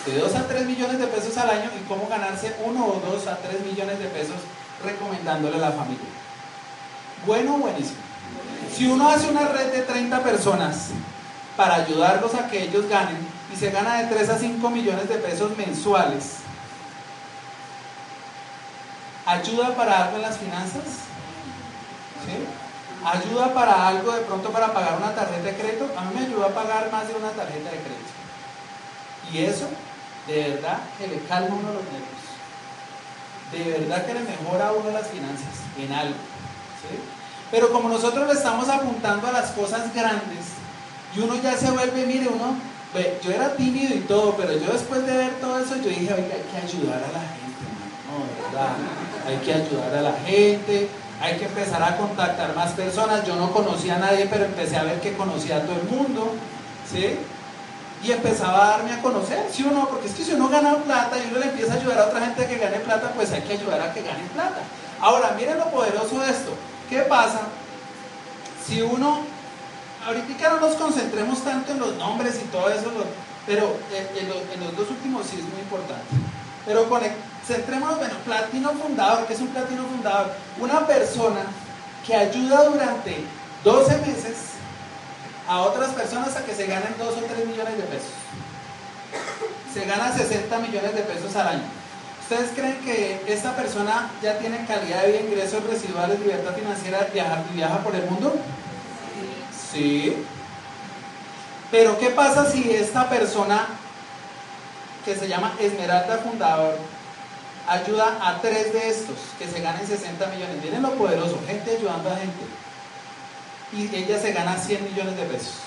de 0.06 0.20
2 0.20 0.36
a 0.36 0.48
3 0.48 0.66
millones 0.66 1.00
de 1.00 1.08
pesos 1.08 1.38
al 1.38 1.50
año 1.50 1.70
y 1.80 1.88
cómo 1.88 2.08
ganarse 2.08 2.56
1 2.64 2.86
o 2.86 3.02
2 3.12 3.28
a 3.28 3.38
3 3.38 3.66
millones 3.66 4.00
de 4.00 4.06
pesos 4.08 4.36
recomendándole 4.84 5.56
a 5.58 5.60
la 5.60 5.72
familia. 5.72 6.08
Bueno, 7.26 7.58
buenísimo. 7.58 7.98
Si 8.74 8.86
uno 8.86 9.10
hace 9.10 9.30
una 9.30 9.48
red 9.48 9.72
de 9.72 9.82
30 9.82 10.24
personas 10.24 10.90
para 11.56 11.76
ayudarlos 11.76 12.34
a 12.36 12.48
que 12.48 12.64
ellos 12.64 12.88
ganen 12.88 13.18
y 13.52 13.56
se 13.56 13.72
gana 13.72 14.02
de 14.02 14.16
3 14.16 14.30
a 14.30 14.38
5 14.38 14.70
millones 14.70 15.10
de 15.10 15.16
pesos 15.16 15.58
mensuales, 15.58 16.38
¿ayuda 19.26 19.76
para 19.76 20.04
algo 20.06 20.18
en 20.18 20.22
las 20.22 20.38
finanzas? 20.38 20.84
¿Ayuda 23.04 23.54
para 23.54 23.88
algo 23.88 24.12
de 24.12 24.22
pronto 24.22 24.50
para 24.50 24.74
pagar 24.74 24.98
una 24.98 25.16
tarjeta 25.16 25.44
de 25.44 25.56
crédito? 25.56 25.90
A 25.98 26.02
mí 26.02 26.20
me 26.20 26.26
ayuda 26.26 26.48
a 26.48 26.50
pagar 26.50 26.92
más 26.92 27.08
de 27.08 27.16
una 27.16 27.30
tarjeta 27.30 27.70
de 27.72 27.78
crédito. 27.78 28.12
Y 29.32 29.40
eso, 29.40 29.68
de 30.28 30.50
verdad, 30.50 30.80
que 30.98 31.08
le 31.08 31.20
calma 31.24 31.56
uno 31.56 31.74
los 31.74 31.84
nervios. 31.84 32.28
De 33.52 33.80
verdad 33.80 34.06
que 34.06 34.14
le 34.14 34.20
mejora 34.22 34.70
a 34.70 34.72
uno 34.74 34.92
las 34.92 35.08
finanzas 35.08 35.56
en 35.78 35.94
algo. 35.94 36.16
Pero 37.52 37.72
como 37.72 37.90
nosotros 37.90 38.28
le 38.28 38.34
estamos 38.34 38.68
apuntando 38.70 39.28
a 39.28 39.32
las 39.32 39.52
cosas 39.52 39.94
grandes, 39.94 40.58
y 41.16 41.20
uno 41.20 41.36
ya 41.42 41.58
se 41.58 41.72
vuelve, 41.72 42.06
mire, 42.06 42.28
uno, 42.28 42.56
yo 43.24 43.32
era 43.32 43.56
tímido 43.56 43.96
y 43.96 44.00
todo, 44.02 44.36
pero 44.36 44.54
yo 44.54 44.72
después 44.72 45.06
de 45.06 45.18
ver 45.18 45.34
todo 45.40 45.60
eso, 45.60 45.76
yo 45.76 45.90
dije, 45.90 46.14
oiga, 46.14 46.36
hay 46.36 46.46
que 46.52 46.58
ayudar 46.58 46.98
a 46.98 47.12
la 47.12 47.20
gente, 47.20 47.64
no, 48.08 48.52
verdad, 48.52 48.76
hay 49.28 49.38
que 49.38 49.54
ayudar 49.54 49.96
a 49.96 50.02
la 50.02 50.14
gente, 50.26 50.90
hay 51.20 51.38
que 51.38 51.46
empezar 51.46 51.82
a 51.82 51.98
contactar 51.98 52.56
más 52.56 52.72
personas. 52.72 53.26
Yo 53.26 53.36
no 53.36 53.52
conocía 53.52 53.96
a 53.96 54.00
nadie, 54.00 54.28
pero 54.30 54.46
empecé 54.46 54.78
a 54.78 54.84
ver 54.84 55.00
que 55.02 55.14
conocía 55.14 55.58
a 55.58 55.62
todo 55.62 55.76
el 55.76 55.84
mundo, 55.84 56.34
¿sí? 56.90 57.18
Y 58.04 58.12
empezaba 58.12 58.66
a 58.66 58.70
darme 58.78 58.94
a 58.94 59.02
conocer, 59.02 59.48
¿sí 59.52 59.64
o 59.64 59.72
no? 59.72 59.90
Porque 59.90 60.08
es 60.08 60.14
que 60.14 60.24
si 60.24 60.34
uno 60.34 60.50
gana 60.50 60.76
plata 60.78 61.18
y 61.18 61.28
uno 61.32 61.40
le 61.40 61.48
empieza 61.48 61.74
a 61.74 61.78
ayudar 61.78 62.00
a 62.00 62.06
otra 62.06 62.22
gente 62.22 62.46
a 62.46 62.48
que 62.48 62.58
gane 62.58 62.78
plata, 62.80 63.12
pues 63.16 63.32
hay 63.32 63.42
que 63.42 63.54
ayudar 63.54 63.82
a 63.82 63.94
que 63.94 64.04
gane 64.04 64.24
plata. 64.34 64.62
Ahora, 65.00 65.36
miren 65.38 65.58
lo 65.58 65.70
poderoso 65.72 66.20
de 66.20 66.30
esto. 66.30 66.52
¿Qué 66.90 67.02
pasa 67.02 67.42
si 68.68 68.82
uno, 68.82 69.22
ahorita 70.06 70.50
no 70.50 70.60
nos 70.60 70.76
concentremos 70.76 71.42
tanto 71.44 71.72
en 71.72 71.80
los 71.80 71.96
nombres 71.96 72.40
y 72.44 72.48
todo 72.48 72.70
eso, 72.70 72.92
pero 73.46 73.78
en 73.92 74.60
los, 74.60 74.76
dos 74.76 74.90
últimos 74.90 75.26
sí 75.26 75.38
es 75.38 75.44
muy 75.44 75.62
importante. 75.62 76.04
Pero 76.66 76.86
centrémonos, 77.46 77.98
bueno, 77.98 78.14
platino 78.26 78.72
fundador, 78.72 79.26
¿qué 79.26 79.34
es 79.34 79.40
un 79.40 79.48
platino 79.48 79.84
fundador? 79.86 80.34
Una 80.60 80.86
persona 80.86 81.42
que 82.06 82.14
ayuda 82.14 82.66
durante 82.66 83.24
12 83.64 83.98
meses 84.00 84.36
a 85.48 85.60
otras 85.62 85.92
personas 85.92 86.36
a 86.36 86.44
que 86.44 86.54
se 86.54 86.68
ganen 86.68 86.94
2 87.00 87.08
o 87.08 87.22
3 87.22 87.48
millones 87.48 87.78
de 87.78 87.84
pesos. 87.84 88.12
Se 89.74 89.86
gana 89.86 90.12
60 90.12 90.60
millones 90.60 90.94
de 90.94 91.02
pesos 91.04 91.34
al 91.38 91.48
año. 91.48 91.77
¿Ustedes 92.30 92.52
creen 92.54 92.78
que 92.84 93.24
esta 93.26 93.56
persona 93.56 94.12
ya 94.22 94.38
tiene 94.38 94.66
calidad 94.66 95.04
de 95.04 95.14
vida, 95.14 95.22
ingresos 95.22 95.64
residuales, 95.64 96.20
libertad 96.20 96.54
financiera 96.54 97.08
viajar, 97.14 97.46
y 97.50 97.56
viaja 97.56 97.78
por 97.78 97.96
el 97.96 98.04
mundo? 98.04 98.36
Sí. 99.72 100.26
Pero 101.72 101.98
¿qué 101.98 102.10
pasa 102.10 102.44
si 102.52 102.70
esta 102.70 103.08
persona 103.08 103.68
que 105.06 105.16
se 105.16 105.30
llama 105.30 105.54
Esmeralda 105.58 106.18
Fundador 106.18 106.78
ayuda 107.66 108.20
a 108.22 108.42
tres 108.42 108.74
de 108.74 108.90
estos 108.90 109.16
que 109.40 109.48
se 109.48 109.62
ganen 109.62 109.88
60 109.88 110.28
millones? 110.28 110.62
Miren 110.62 110.82
lo 110.82 110.96
poderoso, 110.96 111.40
gente 111.48 111.78
ayudando 111.78 112.10
a 112.10 112.18
gente. 112.18 112.44
Y 113.72 113.96
ella 113.96 114.20
se 114.20 114.34
gana 114.34 114.58
100 114.58 114.84
millones 114.84 115.16
de 115.16 115.24
pesos 115.24 115.60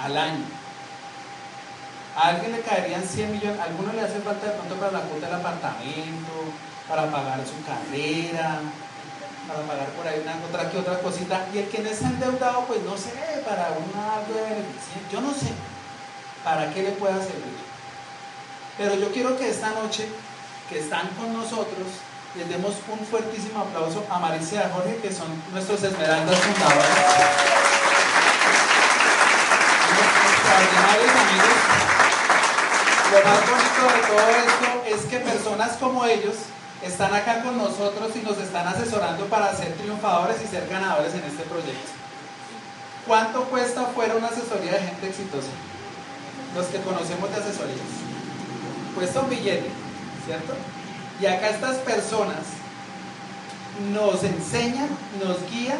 al 0.00 0.18
año. 0.18 0.61
A 2.14 2.28
alguien 2.28 2.52
le 2.52 2.60
caerían 2.60 3.02
100 3.02 3.32
millones, 3.32 3.58
a 3.58 3.64
alguno 3.64 3.92
le 3.92 4.02
hace 4.02 4.20
falta 4.20 4.46
de 4.46 4.52
pronto 4.52 4.74
para 4.76 4.92
la 4.92 5.00
cuota 5.00 5.26
del 5.26 5.36
apartamento, 5.36 6.52
para 6.86 7.10
pagar 7.10 7.40
su 7.40 7.64
carrera, 7.64 8.60
para 9.48 9.60
pagar 9.66 9.88
por 9.96 10.06
ahí 10.06 10.20
una 10.20 10.36
otra 10.44 10.70
que 10.70 10.78
otra 10.78 10.98
cosita. 10.98 11.46
Y 11.54 11.58
el 11.58 11.68
que 11.68 11.78
no 11.78 11.88
está 11.88 12.08
endeudado, 12.08 12.66
pues 12.66 12.82
no 12.82 12.96
sé, 12.98 13.12
para 13.46 13.70
una 13.72 14.16
algo 14.16 14.34
de 14.34 14.42
beneficio, 14.42 15.00
yo 15.10 15.20
no 15.22 15.32
sé 15.32 15.52
para 16.44 16.72
qué 16.74 16.82
le 16.82 16.90
pueda 16.92 17.16
servir. 17.16 17.56
Pero 18.76 18.94
yo 18.94 19.10
quiero 19.12 19.38
que 19.38 19.48
esta 19.48 19.70
noche, 19.70 20.08
que 20.68 20.80
están 20.80 21.08
con 21.18 21.32
nosotros, 21.32 21.88
les 22.36 22.48
demos 22.48 22.74
un 22.90 23.06
fuertísimo 23.06 23.60
aplauso 23.60 24.04
a 24.10 24.18
Marisa 24.18 24.56
y 24.56 24.58
a 24.58 24.70
Jorge, 24.70 24.96
que 24.96 25.12
son 25.12 25.28
nuestros 25.52 25.82
esmeraldas 25.82 26.38
fundadores. 26.38 26.88
extraordinarios 30.52 31.10
amigos 31.10 31.91
lo 33.12 33.18
más 33.24 33.40
bonito 33.44 33.82
de 33.92 34.02
todo 34.08 34.28
esto 34.30 34.96
es 34.96 35.10
que 35.10 35.18
personas 35.18 35.76
como 35.76 36.04
ellos 36.06 36.34
están 36.82 37.12
acá 37.14 37.42
con 37.42 37.58
nosotros 37.58 38.10
y 38.16 38.20
nos 38.20 38.38
están 38.38 38.66
asesorando 38.66 39.26
para 39.26 39.54
ser 39.54 39.74
triunfadores 39.74 40.36
y 40.42 40.46
ser 40.46 40.66
ganadores 40.66 41.12
en 41.12 41.22
este 41.24 41.42
proyecto. 41.42 41.92
¿Cuánto 43.06 43.44
cuesta 43.44 43.84
fuera 43.94 44.16
una 44.16 44.28
asesoría 44.28 44.72
de 44.72 44.78
gente 44.78 45.08
exitosa? 45.08 45.52
Los 46.56 46.66
que 46.66 46.80
conocemos 46.80 47.28
de 47.28 47.36
asesorías. 47.36 47.92
Cuesta 48.94 49.20
un 49.20 49.28
billete, 49.28 49.68
¿cierto? 50.24 50.54
Y 51.20 51.26
acá 51.26 51.50
estas 51.50 51.76
personas 51.78 52.40
nos 53.92 54.24
enseñan, 54.24 54.88
nos 55.22 55.36
guían 55.50 55.78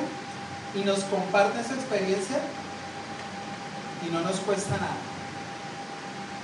y 0.74 0.80
nos 0.80 1.00
comparten 1.04 1.64
su 1.66 1.74
experiencia 1.74 2.40
y 4.06 4.12
no 4.12 4.20
nos 4.20 4.36
cuesta 4.40 4.76
nada 4.76 5.11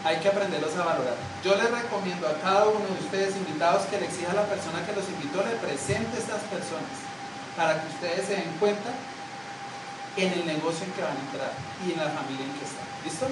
hay 0.09 0.17
que 0.21 0.29
aprenderlos 0.29 0.75
a 0.75 0.85
valorar. 0.85 1.17
Yo 1.45 1.55
les 1.55 1.71
recomiendo 1.71 2.27
a 2.29 2.41
cada 2.41 2.65
uno 2.65 2.81
de 2.81 3.05
ustedes 3.05 3.37
invitados 3.37 3.85
que 3.87 4.01
le 4.01 4.07
exija 4.07 4.33
a 4.33 4.37
la 4.37 4.47
persona 4.47 4.81
que 4.87 4.97
los 4.97 5.05
invitó, 5.07 5.45
le 5.45 5.55
presente 5.61 6.17
a 6.17 6.21
estas 6.21 6.41
personas 6.49 6.97
para 7.55 7.83
que 7.83 7.89
ustedes 7.89 8.25
se 8.27 8.37
den 8.41 8.57
cuenta 8.59 8.89
en 10.17 10.33
el 10.33 10.47
negocio 10.47 10.87
en 10.87 10.93
que 10.93 11.03
van 11.03 11.13
a 11.13 11.21
entrar 11.21 11.53
y 11.85 11.93
en 11.93 11.99
la 11.99 12.09
familia 12.09 12.41
en 12.41 12.53
que 12.57 12.65
están. 12.65 12.89
¿Listo? 13.05 13.27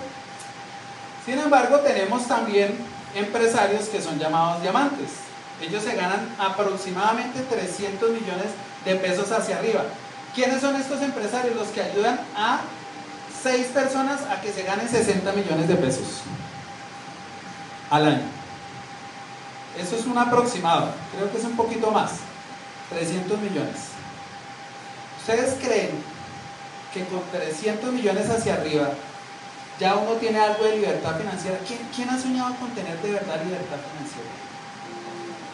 Sin 1.25 1.39
embargo, 1.39 1.81
tenemos 1.81 2.29
también 2.29 2.77
empresarios 3.15 3.89
que 3.89 4.03
son 4.03 4.19
llamados 4.19 4.61
diamantes. 4.61 5.25
Ellos 5.63 5.83
se 5.83 5.97
ganan 5.97 6.29
aproximadamente 6.39 7.41
300 7.41 8.11
millones 8.11 8.53
de 8.85 8.97
pesos 8.97 9.33
hacia 9.33 9.57
arriba. 9.57 9.85
¿Quiénes 10.35 10.61
son 10.61 10.77
estos 10.77 11.01
empresarios? 11.01 11.57
Los 11.57 11.69
que 11.69 11.81
ayudan 11.81 12.21
a 12.37 12.61
seis 13.43 13.69
personas 13.69 14.21
a 14.31 14.43
que 14.43 14.53
se 14.53 14.63
ganen 14.63 14.87
60 14.87 15.33
millones 15.33 15.69
de 15.69 15.77
pesos 15.77 16.23
al 17.91 18.07
año. 18.07 18.37
Eso 19.79 19.97
es 19.97 20.07
un 20.07 20.17
aproximado, 20.17 20.91
creo 21.15 21.31
que 21.31 21.39
es 21.39 21.45
un 21.45 21.57
poquito 21.57 21.91
más, 21.91 22.13
300 22.91 23.39
millones. 23.41 23.77
¿Ustedes 25.21 25.59
creen 25.61 25.91
que 26.95 27.05
con 27.05 27.21
300 27.31 27.93
millones 27.93 28.31
hacia 28.31 28.55
arriba 28.55 28.91
ya 29.79 29.97
uno 29.97 30.13
tiene 30.13 30.41
algo 30.41 30.65
de 30.65 30.77
libertad 30.77 31.19
financiera? 31.19 31.59
¿Quién, 31.67 31.81
¿Quién, 31.95 32.09
ha 32.09 32.19
soñado 32.19 32.55
con 32.57 32.71
tener 32.71 32.97
de 33.03 33.13
verdad 33.13 33.45
libertad 33.45 33.77
financiera? 33.93 34.31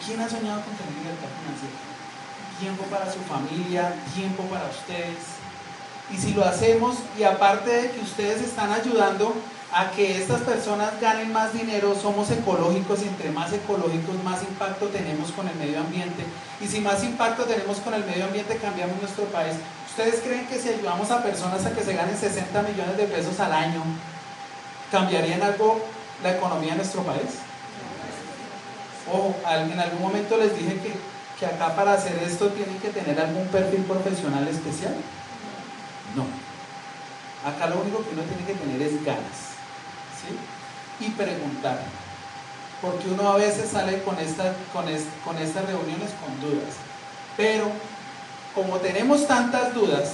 ¿Quién 0.05 0.21
ha 0.21 0.29
soñado 0.29 0.61
con 0.61 0.73
tener 0.75 0.93
libertad 0.93 1.31
financiera? 1.43 1.75
Tiempo 2.59 2.83
para 2.85 3.11
su 3.11 3.19
familia, 3.19 3.93
tiempo 4.15 4.43
para 4.43 4.69
ustedes. 4.69 5.42
Y 6.11 6.17
si 6.17 6.33
lo 6.33 6.43
hacemos, 6.43 6.97
y 7.17 7.23
aparte 7.23 7.69
de 7.69 7.91
que 7.91 8.01
ustedes 8.01 8.41
están 8.41 8.71
ayudando 8.71 9.33
a 9.73 9.89
que 9.91 10.17
estas 10.17 10.41
personas 10.41 10.99
ganen 11.01 11.33
más 11.33 11.53
dinero, 11.53 11.95
somos 11.99 12.29
ecológicos 12.29 13.01
y 13.01 13.07
entre 13.07 13.31
más 13.31 13.51
ecológicos 13.51 14.23
más 14.23 14.43
impacto 14.43 14.87
tenemos 14.87 15.31
con 15.31 15.47
el 15.47 15.55
medio 15.55 15.79
ambiente. 15.79 16.23
Y 16.61 16.67
si 16.67 16.79
más 16.79 17.03
impacto 17.03 17.43
tenemos 17.43 17.77
con 17.79 17.93
el 17.93 18.05
medio 18.05 18.25
ambiente, 18.25 18.57
cambiamos 18.57 19.01
nuestro 19.01 19.25
país. 19.25 19.55
¿Ustedes 19.89 20.21
creen 20.21 20.45
que 20.47 20.59
si 20.59 20.69
ayudamos 20.69 21.09
a 21.09 21.23
personas 21.23 21.65
a 21.65 21.71
que 21.71 21.83
se 21.83 21.93
ganen 21.93 22.17
60 22.17 22.61
millones 22.61 22.97
de 22.97 23.05
pesos 23.05 23.39
al 23.39 23.51
año, 23.51 23.81
cambiaría 24.91 25.35
en 25.35 25.43
algo 25.43 25.81
la 26.21 26.35
economía 26.35 26.71
de 26.71 26.77
nuestro 26.77 27.01
país? 27.01 27.41
Ojo, 29.11 29.35
en 29.49 29.79
algún 29.79 30.01
momento 30.01 30.37
les 30.37 30.55
dije 30.57 30.79
que, 30.79 30.93
que 31.39 31.45
acá 31.45 31.75
para 31.75 31.93
hacer 31.93 32.21
esto 32.23 32.47
tienen 32.49 32.77
que 32.79 32.89
tener 32.89 33.19
algún 33.19 33.47
perfil 33.47 33.81
profesional 33.83 34.47
especial. 34.47 34.95
No. 36.15 36.25
Acá 37.47 37.67
lo 37.67 37.81
único 37.81 38.03
que 38.03 38.13
uno 38.13 38.23
tiene 38.23 38.45
que 38.45 38.53
tener 38.53 38.81
es 38.81 39.03
ganas 39.03 39.53
y 40.99 41.09
preguntar. 41.09 41.79
Porque 42.81 43.09
uno 43.09 43.29
a 43.29 43.37
veces 43.37 43.69
sale 43.69 44.01
con, 44.03 44.15
con, 44.15 44.85
con 45.25 45.37
estas 45.37 45.65
reuniones 45.65 46.11
con 46.21 46.39
dudas. 46.41 46.75
Pero 47.37 47.71
como 48.53 48.77
tenemos 48.77 49.27
tantas 49.27 49.73
dudas, 49.73 50.13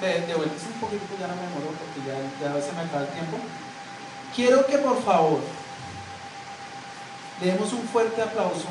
de 0.00 0.34
un 0.34 0.80
poquito, 0.80 1.04
ya 1.18 1.26
no 1.26 1.34
me 1.34 1.42
demoro 1.42 1.74
porque 1.74 2.06
ya, 2.06 2.14
ya 2.40 2.62
se 2.62 2.72
me 2.72 2.82
acaba 2.82 3.02
el 3.02 3.08
tiempo. 3.08 3.38
Quiero 4.34 4.66
que 4.66 4.78
por 4.78 5.02
favor 5.02 5.40
le 7.40 7.46
demos 7.52 7.72
un 7.72 7.82
fuerte 7.88 8.22
aplauso 8.22 8.66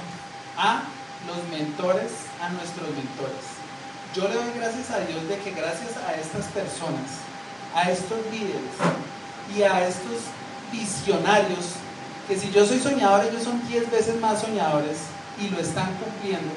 a 0.58 0.84
los 1.28 1.38
mentores 1.50 2.12
a 2.42 2.50
nuestros 2.50 2.90
mentores. 2.90 3.57
Yo 4.16 4.28
le 4.28 4.36
doy 4.36 4.52
gracias 4.56 4.90
a 4.92 5.00
Dios 5.02 5.28
de 5.28 5.38
que 5.40 5.52
gracias 5.52 5.92
a 5.98 6.14
estas 6.16 6.46
personas, 6.46 7.22
a 7.76 7.92
estos 7.92 8.18
líderes 8.32 8.74
y 9.56 9.64
a 9.64 9.88
estos 9.88 10.22
visionarios, 10.72 11.76
que 12.28 12.38
si 12.38 12.52
yo 12.52 12.66
soy 12.66 12.80
soñador, 12.80 13.26
ellos 13.26 13.44
son 13.44 13.66
10 13.68 13.92
veces 13.92 14.20
más 14.20 14.42
soñadores 14.42 14.98
y 15.40 15.50
lo 15.50 15.60
están 15.60 15.94
cumpliendo 15.96 16.54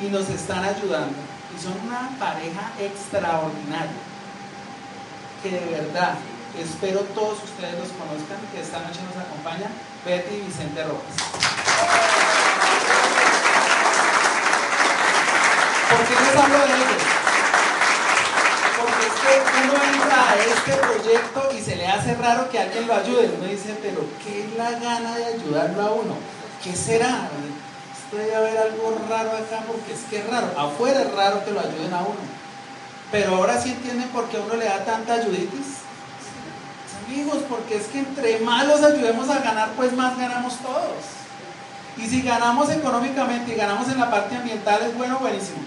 y 0.00 0.06
nos 0.06 0.28
están 0.28 0.64
ayudando. 0.64 1.16
Y 1.56 1.62
son 1.62 1.74
una 1.86 2.10
pareja 2.18 2.72
extraordinaria 2.78 4.12
que 5.42 5.50
de 5.50 5.66
verdad 5.66 6.14
espero 6.58 7.00
todos 7.14 7.42
ustedes 7.42 7.78
los 7.78 7.88
conozcan, 7.88 8.38
que 8.52 8.60
esta 8.60 8.78
noche 8.80 9.00
nos 9.08 9.24
acompaña 9.24 9.70
Betty 10.04 10.34
y 10.36 10.40
Vicente 10.42 10.84
Rojas. 10.84 11.51
Porque 18.80 19.06
es 19.06 19.12
que 19.20 19.32
uno 19.64 19.76
entra 19.94 20.30
a 20.30 20.36
este 20.36 20.72
proyecto 20.72 21.48
y 21.56 21.60
se 21.60 21.76
le 21.76 21.86
hace 21.86 22.14
raro 22.14 22.48
que 22.50 22.58
alguien 22.58 22.86
lo 22.86 22.94
ayude. 22.94 23.32
Uno 23.38 23.46
dice, 23.48 23.76
pero 23.82 24.04
¿qué 24.24 24.44
es 24.44 24.56
la 24.56 24.70
gana 24.72 25.16
de 25.16 25.26
ayudarlo 25.26 25.82
a 25.82 25.90
uno? 25.92 26.16
¿Qué 26.62 26.74
será? 26.74 27.28
Esto 27.96 28.16
debe 28.16 28.36
haber 28.36 28.58
algo 28.58 28.98
raro 29.08 29.30
acá 29.30 29.64
porque 29.66 29.92
es 29.92 30.00
que 30.10 30.18
es 30.18 30.26
raro. 30.28 30.48
Afuera 30.58 31.02
es 31.02 31.12
raro 31.14 31.44
que 31.44 31.52
lo 31.52 31.60
ayuden 31.60 31.92
a 31.94 32.00
uno. 32.00 32.20
Pero 33.10 33.36
ahora 33.36 33.60
sí 33.60 33.70
entienden 33.70 34.08
por 34.08 34.28
qué 34.28 34.38
uno 34.38 34.56
le 34.56 34.64
da 34.66 34.84
tanta 34.84 35.14
ayuditis 35.14 35.82
amigos, 37.12 37.38
porque 37.48 37.76
es 37.76 37.86
que 37.86 37.98
entre 37.98 38.38
más 38.40 38.66
los 38.66 38.82
ayudemos 38.82 39.28
a 39.28 39.38
ganar, 39.40 39.70
pues 39.76 39.92
más 39.92 40.16
ganamos 40.16 40.56
todos. 40.58 41.21
Y 41.96 42.06
si 42.06 42.22
ganamos 42.22 42.70
económicamente 42.70 43.52
y 43.52 43.56
ganamos 43.56 43.88
en 43.88 43.98
la 43.98 44.10
parte 44.10 44.36
ambiental, 44.36 44.80
es 44.82 44.96
bueno, 44.96 45.18
buenísimo. 45.18 45.58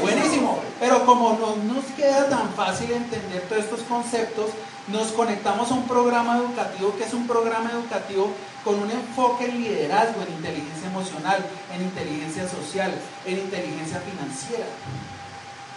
Buenísimo. 0.00 0.60
Pero 0.78 1.04
como 1.04 1.32
no 1.32 1.74
nos 1.74 1.84
queda 1.96 2.28
tan 2.28 2.50
fácil 2.54 2.92
entender 2.92 3.42
todos 3.48 3.64
estos 3.64 3.80
conceptos, 3.82 4.50
nos 4.88 5.08
conectamos 5.08 5.70
a 5.70 5.74
un 5.74 5.86
programa 5.86 6.38
educativo 6.38 6.96
que 6.96 7.04
es 7.04 7.12
un 7.12 7.26
programa 7.26 7.70
educativo 7.70 8.30
con 8.64 8.80
un 8.80 8.90
enfoque 8.90 9.46
en 9.46 9.62
liderazgo, 9.62 10.22
en 10.22 10.34
inteligencia 10.34 10.88
emocional, 10.88 11.44
en 11.74 11.82
inteligencia 11.82 12.48
social, 12.48 12.92
en 13.26 13.38
inteligencia 13.38 14.00
financiera. 14.00 14.66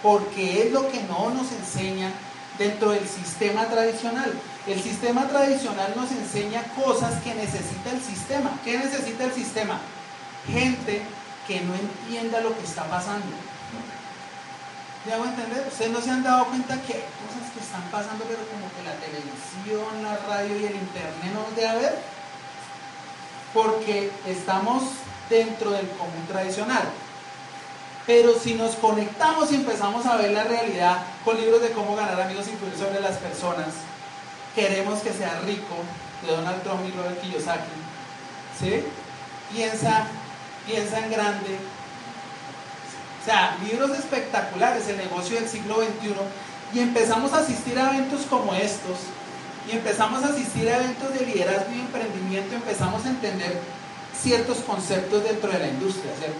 Porque 0.02 0.64
es 0.64 0.72
lo 0.72 0.90
que 0.90 1.02
no 1.04 1.30
nos 1.32 1.52
enseña 1.52 2.12
dentro 2.58 2.92
del 2.92 3.08
sistema 3.08 3.66
tradicional. 3.66 4.34
El 4.65 4.82
sistema 4.82 5.28
tradicional 5.28 5.93
nos 5.95 6.10
enseña 6.12 6.63
cosas 6.73 7.21
que 7.21 7.36
necesita 7.36 7.91
el 7.91 8.02
sistema. 8.02 8.52
¿Qué 8.63 8.78
necesita 8.78 9.26
el 9.26 9.34
sistema? 9.34 9.78
Gente 10.47 11.02
que 11.45 11.60
no 11.62 11.73
entienda 11.76 12.39
lo 12.39 12.58
que 12.58 12.63
está 12.63 12.86
pasando. 12.86 13.26
¿Me 15.06 15.13
hago 15.13 15.26
entender? 15.26 15.67
Ustedes 15.67 15.91
no 15.91 15.99
se 15.99 16.12
han 16.12 16.23
dado 16.23 16.45
cuenta 16.45 16.82
que 16.82 16.93
hay 16.93 17.04
cosas 17.19 17.52
que 17.54 17.60
están 17.60 17.84
pasando, 17.91 18.23
pero 18.23 18.39
como 18.47 18.71
que 18.71 18.84
la 18.84 18.95
televisión, 19.04 20.02
la 20.02 20.15
radio 20.34 20.58
y 20.58 20.65
el 20.65 20.76
internet 20.76 21.34
no 21.34 21.41
nos 21.41 21.56
debe 21.58 21.82
ver. 21.82 21.99
Porque 23.54 24.12
estamos 24.26 24.84
dentro 25.30 25.71
del 25.71 25.89
común 25.89 26.26
tradicional. 26.30 26.88
Pero 28.08 28.39
si 28.39 28.54
nos 28.54 28.76
conectamos 28.76 29.52
y 29.52 29.56
empezamos 29.56 30.06
a 30.06 30.15
ver 30.15 30.32
la 30.32 30.45
realidad 30.45 31.04
con 31.26 31.39
libros 31.39 31.62
de 31.62 31.71
cómo 31.71 31.97
ganar 31.97 32.21
amigos 32.21 32.47
y 32.47 32.52
influir 32.52 32.78
sobre 32.78 33.02
las 33.02 33.17
personas, 33.17 33.67
queremos 34.56 35.00
que 35.00 35.12
sea 35.12 35.42
rico, 35.46 35.76
de 36.26 36.32
Donald 36.32 36.63
Trump 36.63 36.82
y 36.88 36.92
Robert 36.96 37.20
Kiyosaki, 37.22 37.72
¿sí? 38.60 38.84
Piensa, 39.52 40.08
piensa 40.66 41.00
en 41.00 41.12
grande. 41.12 41.58
O 43.22 43.26
sea, 43.26 43.58
libros 43.63 43.98
espectaculares, 43.98 44.88
el 44.88 44.98
negocio 44.98 45.39
del 45.39 45.48
siglo 45.48 45.78
XXI, 45.78 46.13
y 46.74 46.80
empezamos 46.80 47.34
a 47.34 47.39
asistir 47.39 47.78
a 47.78 47.89
eventos 47.96 48.22
como 48.30 48.54
estos, 48.54 48.98
y 49.68 49.76
empezamos 49.76 50.24
a 50.24 50.30
asistir 50.30 50.70
a 50.70 50.78
eventos 50.78 51.13
de 51.13 51.26
liderazgo 51.26 51.72
y 51.74 51.80
emprendimiento, 51.80 52.56
empezamos 52.56 53.06
a 53.06 53.10
entender 53.10 53.60
ciertos 54.18 54.58
conceptos 54.60 55.24
dentro 55.24 55.52
de 55.52 55.60
la 55.60 55.68
industria, 55.68 56.12
¿cierto? 56.18 56.39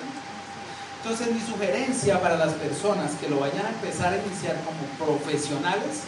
Entonces 1.04 1.34
mi 1.34 1.42
sugerencia 1.42 2.22
para 2.22 2.38
las 2.38 2.54
personas 2.54 3.12
que 3.20 3.28
lo 3.28 3.40
vayan 3.40 3.66
a 3.66 3.70
empezar 3.70 4.14
a 4.14 4.18
iniciar 4.18 4.56
como 4.64 4.80
profesionales 5.06 6.04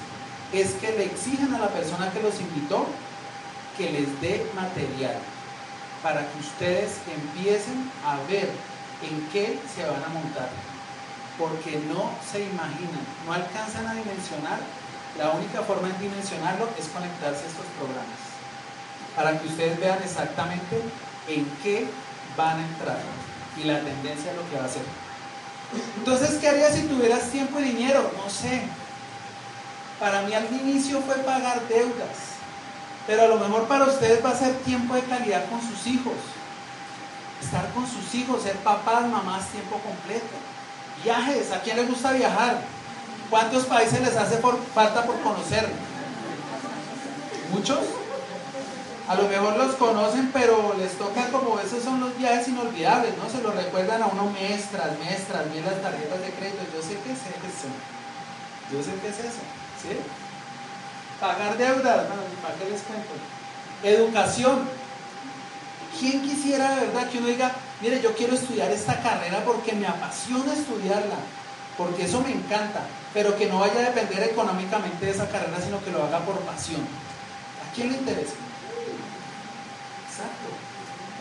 es 0.54 0.74
que 0.74 0.92
le 0.92 1.06
exijan 1.06 1.54
a 1.54 1.60
la 1.60 1.70
persona 1.70 2.12
que 2.12 2.22
los 2.22 2.40
invitó 2.40 2.86
que 3.78 3.92
les 3.92 4.22
dé 4.22 4.50
material 4.56 5.18
para 6.02 6.22
que 6.22 6.40
ustedes 6.40 6.98
empiecen 7.10 7.92
a 8.06 8.18
ver 8.30 8.50
en 9.04 9.28
qué 9.34 9.60
se 9.76 9.84
van 9.86 10.04
a 10.04 10.10
montar. 10.10 10.50
Porque 11.38 11.82
no 11.90 12.12
se 12.32 12.42
imaginan, 12.44 13.04
no 13.26 13.34
alcanzan 13.34 13.88
a 13.88 13.94
dimensionar. 13.94 14.60
La 15.18 15.32
única 15.32 15.62
forma 15.64 15.90
de 15.90 15.98
dimensionarlo 16.00 16.70
es 16.80 16.88
conectarse 16.88 17.44
a 17.44 17.48
estos 17.48 17.66
programas. 17.78 18.22
Para 19.16 19.40
que 19.40 19.48
ustedes 19.48 19.80
vean 19.80 20.02
exactamente 20.04 20.82
en 21.28 21.46
qué 21.64 21.88
van 22.38 22.60
a 22.60 22.66
entrar 22.66 23.00
y 23.58 23.64
la 23.64 23.80
tendencia 23.80 24.32
de 24.32 24.38
lo 24.38 24.50
que 24.50 24.58
va 24.58 24.64
a 24.64 24.68
hacer. 24.68 24.84
Entonces, 25.98 26.38
¿qué 26.40 26.50
harías 26.50 26.76
si 26.76 26.84
tuvieras 26.84 27.32
tiempo 27.32 27.60
y 27.60 27.64
dinero? 27.64 28.12
No 28.16 28.30
sé. 28.30 28.62
Para 30.06 30.22
mí 30.22 30.36
al 30.36 30.46
inicio 30.54 31.02
fue 31.02 31.15
pagar 31.15 31.68
deudas, 31.68 32.38
pero 33.08 33.24
a 33.24 33.28
lo 33.28 33.38
mejor 33.38 33.63
para 33.63 33.86
ustedes 33.86 34.24
va 34.24 34.30
a 34.30 34.38
ser 34.38 34.54
tiempo 34.58 34.94
de 34.94 35.02
calidad 35.02 35.50
con 35.50 35.60
sus 35.60 35.88
hijos. 35.88 36.13
Estar 37.41 37.68
con 37.74 37.88
sus 37.88 38.13
hijos, 38.13 38.44
ser 38.44 38.56
papás, 38.58 39.08
mamás, 39.08 39.48
tiempo 39.48 39.80
completo. 39.80 40.36
Viajes, 41.04 41.52
¿a 41.52 41.60
quién 41.62 41.78
les 41.78 41.89
gusta 41.89 42.12
viajar? 42.12 42.62
¿Cuántos 43.32 43.63
países 43.65 44.00
les 44.00 44.15
hace 44.15 44.38
falta 44.76 45.08
por 45.08 45.20
conocer? 45.22 45.68
¿Muchos? 47.52 47.80
a 49.08 49.15
lo 49.15 49.28
mejor 49.28 49.58
los 49.58 49.74
conocen, 49.76 50.30
pero 50.32 50.76
les 50.78 51.00
toca 51.00 51.30
como 51.30 51.60
esos 51.60 51.84
son 51.84 52.00
los 52.00 52.15
viajes 52.15 52.48
inolvidables, 52.48 53.18
¿no? 53.18 53.28
Se 53.28 53.41
lo 53.41 53.52
recuerdan 53.52 54.04
a 54.04 54.08
uno 54.08 54.30
mes 54.30 54.65
tras 54.70 55.00
mes, 55.00 55.26
tras 55.28 55.48
mes 55.48 55.65
las 55.65 55.82
tarjetas 55.82 56.22
de 56.22 56.30
crédito. 56.30 56.62
Yo 56.76 56.82
sé 56.84 57.00
qué 57.04 57.12
es 57.12 57.22
eso. 57.22 57.70
Yo 58.72 58.84
sé 58.84 59.00
qué 59.02 59.10
es 59.10 59.20
eso, 59.20 59.41
¿sí? 59.82 59.98
Pagar 61.20 61.58
deudas, 61.58 62.10
no, 62.10 62.16
¿para 62.42 62.56
qué 62.56 62.70
les 62.70 62.82
cuento? 62.82 63.14
Educación. 63.84 64.68
¿Quién 65.98 66.22
quisiera 66.22 66.76
de 66.76 66.88
verdad 66.88 67.10
que 67.10 67.20
uno 67.20 67.28
diga, 67.28 67.52
mire, 67.82 68.02
yo 68.02 68.14
quiero 68.16 68.36
estudiar 68.36 68.70
esta 68.72 69.02
carrera 69.02 69.44
porque 69.46 69.72
me 69.74 69.88
apasiona 69.88 70.54
estudiarla, 70.54 71.16
porque 71.78 72.04
eso 72.04 72.20
me 72.22 72.32
encanta, 72.32 72.82
pero 73.14 73.38
que 73.38 73.48
no 73.48 73.60
vaya 73.60 73.80
a 73.80 73.92
depender 73.92 74.24
económicamente 74.24 75.06
de 75.06 75.12
esa 75.12 75.30
carrera, 75.30 75.58
sino 75.64 75.82
que 75.84 75.92
lo 75.92 76.04
haga 76.04 76.20
por 76.20 76.40
pasión? 76.42 76.82
¿A 76.82 77.74
quién 77.74 77.92
le 77.94 77.98
interesa? 78.00 78.34
Exacto. 80.16 80.50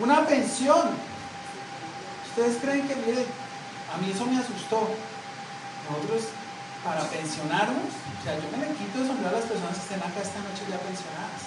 Una 0.01 0.27
pensión. 0.27 0.91
¿Ustedes 2.31 2.59
creen 2.61 2.89
que, 2.89 2.97
mire, 2.97 3.25
a 3.95 3.99
mí 3.99 4.11
eso 4.13 4.27
me 4.27 4.39
asustó? 4.39 4.89
Nosotros, 5.89 6.31
para 6.85 7.01
pensionarnos, 7.09 7.89
o 7.89 8.23
sea, 8.23 8.37
yo 8.37 8.45
me 8.53 8.61
le 8.61 8.75
quito 8.77 9.01
de 9.01 9.09
sombrero 9.09 9.37
a 9.37 9.41
las 9.41 9.49
personas 9.49 9.73
que 9.73 9.85
estén 9.89 10.05
acá 10.05 10.21
esta 10.21 10.39
noche 10.45 10.69
ya 10.69 10.79
pensionadas. 10.79 11.43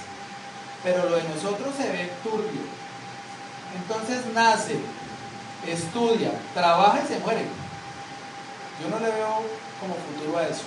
Pero 0.84 1.10
lo 1.10 1.15
de 1.17 1.30
nosotros 1.30 1.69
se 1.78 1.89
ve 1.89 2.12
turbio. 2.23 2.65
Entonces 3.78 4.26
nace, 4.34 4.82
estudia, 5.67 6.32
trabaja 6.54 7.02
y 7.04 7.08
se 7.08 7.19
muere. 7.19 7.45
Yo 8.82 8.89
no 8.89 9.00
le 9.00 9.13
veo 9.13 9.45
como 9.80 9.95
futuro 9.95 10.38
a 10.38 10.47
eso. 10.47 10.65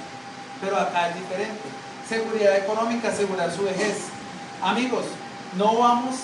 Pero 0.60 0.76
acá 0.76 1.08
es 1.08 1.16
diferente. 1.16 1.62
Seguridad 2.08 2.56
económica, 2.56 3.08
asegurar 3.08 3.50
su 3.50 3.62
vejez. 3.62 4.06
Amigos, 4.62 5.06
no 5.56 5.78
vamos 5.78 6.16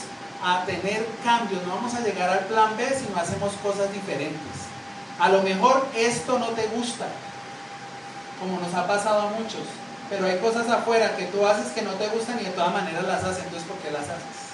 a 0.43 0.65
tener 0.65 1.07
cambios, 1.25 1.63
no 1.67 1.77
vamos 1.77 1.95
a 1.95 2.01
llegar 2.01 2.31
al 2.31 2.45
plan 2.47 2.77
B 2.77 2.87
si 2.87 3.13
no 3.13 3.21
hacemos 3.21 3.53
cosas 3.63 3.93
diferentes. 3.93 4.67
A 5.19 5.31
lo 5.31 5.43
mejor 5.43 5.87
esto 5.97 6.39
no 6.39 6.49
te 6.49 6.67
gusta, 6.69 7.07
como 8.41 8.61
nos 8.61 8.75
ha 8.75 8.87
pasado 8.87 9.23
a 9.23 9.31
muchos, 9.31 9.63
pero 10.09 10.27
hay 10.27 10.39
cosas 10.39 10.69
afuera 10.69 11.17
que 11.17 11.27
tú 11.27 11.47
haces 11.47 11.73
que 11.73 11.83
no 11.83 11.93
te 11.93 12.09
gustan 12.09 12.39
y 12.41 12.45
de 12.45 12.51
todas 12.51 12.73
maneras 12.73 13.05
las 13.05 13.25
haces, 13.25 13.45
entonces 13.45 13.69
¿por 13.69 13.79
qué 13.79 13.91
las 13.91 14.05
haces? 14.05 14.47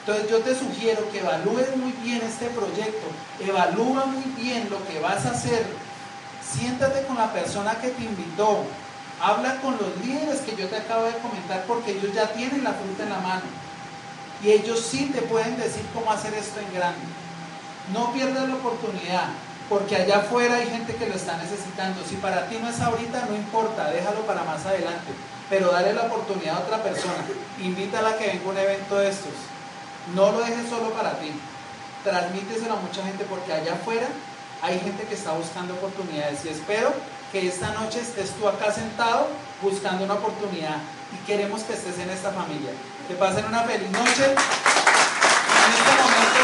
Entonces 0.00 0.30
yo 0.30 0.38
te 0.40 0.54
sugiero 0.54 1.10
que 1.10 1.20
evalúes 1.20 1.76
muy 1.76 1.92
bien 1.92 2.22
este 2.22 2.46
proyecto, 2.46 3.06
evalúa 3.40 4.06
muy 4.06 4.24
bien 4.42 4.68
lo 4.70 4.84
que 4.86 5.00
vas 5.00 5.26
a 5.26 5.32
hacer, 5.32 5.66
siéntate 6.42 7.04
con 7.06 7.16
la 7.16 7.32
persona 7.32 7.78
que 7.80 7.88
te 7.90 8.04
invitó, 8.04 8.64
habla 9.20 9.60
con 9.60 9.76
los 9.76 9.96
líderes 10.04 10.40
que 10.40 10.56
yo 10.56 10.66
te 10.68 10.76
acabo 10.76 11.04
de 11.04 11.18
comentar 11.18 11.64
porque 11.66 11.92
ellos 11.92 12.14
ya 12.14 12.32
tienen 12.32 12.64
la 12.64 12.72
fruta 12.72 13.02
en 13.02 13.10
la 13.10 13.20
mano 13.20 13.42
y 14.42 14.50
ellos 14.50 14.80
sí 14.80 15.10
te 15.12 15.22
pueden 15.22 15.56
decir 15.56 15.84
cómo 15.92 16.10
hacer 16.12 16.32
esto 16.34 16.60
en 16.60 16.72
grande. 16.72 17.00
No 17.92 18.12
pierdas 18.12 18.48
la 18.48 18.54
oportunidad, 18.54 19.28
porque 19.68 19.96
allá 19.96 20.18
afuera 20.18 20.56
hay 20.56 20.66
gente 20.68 20.94
que 20.94 21.06
lo 21.06 21.14
está 21.14 21.36
necesitando. 21.36 22.02
Si 22.08 22.16
para 22.16 22.48
ti 22.48 22.58
no 22.60 22.68
es 22.68 22.80
ahorita, 22.80 23.26
no 23.28 23.36
importa, 23.36 23.90
déjalo 23.90 24.20
para 24.22 24.42
más 24.44 24.64
adelante. 24.64 25.12
Pero 25.50 25.70
dale 25.70 25.92
la 25.92 26.02
oportunidad 26.02 26.56
a 26.56 26.60
otra 26.60 26.82
persona. 26.82 27.24
Invítala 27.60 28.10
a 28.10 28.16
que 28.16 28.26
venga 28.28 28.48
un 28.48 28.58
evento 28.58 28.96
de 28.96 29.08
estos. 29.08 29.32
No 30.14 30.32
lo 30.32 30.40
dejes 30.40 30.68
solo 30.68 30.90
para 30.90 31.18
ti. 31.18 31.32
Transmíteselo 32.02 32.74
a 32.74 32.80
mucha 32.80 33.02
gente 33.04 33.24
porque 33.24 33.52
allá 33.52 33.74
afuera 33.74 34.06
hay 34.62 34.80
gente 34.80 35.04
que 35.04 35.14
está 35.14 35.32
buscando 35.32 35.74
oportunidades 35.74 36.44
y 36.44 36.48
espero 36.48 36.92
que 37.30 37.46
esta 37.46 37.72
noche 37.72 38.00
estés 38.00 38.30
tú 38.30 38.48
acá 38.48 38.72
sentado 38.72 39.28
buscando 39.60 40.04
una 40.04 40.14
oportunidad 40.14 40.78
y 41.12 41.26
queremos 41.26 41.62
que 41.62 41.74
estés 41.74 41.98
en 41.98 42.10
esta 42.10 42.30
familia. 42.32 42.70
Que 43.06 43.14
pasen 43.14 43.44
una 43.46 43.62
feliz 43.64 43.90
noche. 43.90 44.24
En 44.24 44.34
este 45.74 45.92
momento 46.02 46.42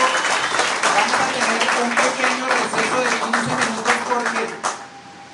vamos 0.94 1.14
a 1.20 1.26
tener 1.32 1.62
un 1.82 1.90
pequeño 1.94 2.33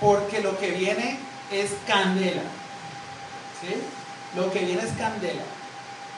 porque 0.01 0.41
lo 0.41 0.59
que 0.59 0.71
viene 0.71 1.19
es 1.51 1.71
candela. 1.87 2.43
¿Sí? 3.61 3.75
Lo 4.35 4.51
que 4.51 4.61
viene 4.61 4.83
es 4.83 4.93
candela. 4.93 5.43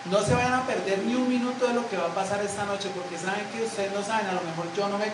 No 0.05 0.23
se 0.23 0.35
vayan 0.35 0.55
a 0.55 0.67
perder 0.67 0.99
ni 1.01 1.15
un 1.15 1.29
minuto 1.29 1.67
de 1.67 1.75
lo 1.75 1.89
que 1.89 1.97
va 1.97 2.07
a 2.07 2.15
pasar 2.15 2.45
esta 2.45 2.65
noche, 2.65 2.91
porque 2.95 3.19
saben 3.19 3.47
que 3.53 3.63
ustedes 3.63 3.93
no 3.93 4.03
saben, 4.03 4.27
a 4.27 4.33
lo 4.33 4.43
mejor 4.43 4.67
yo 4.77 4.89
no 4.89 4.99
me, 4.99 5.07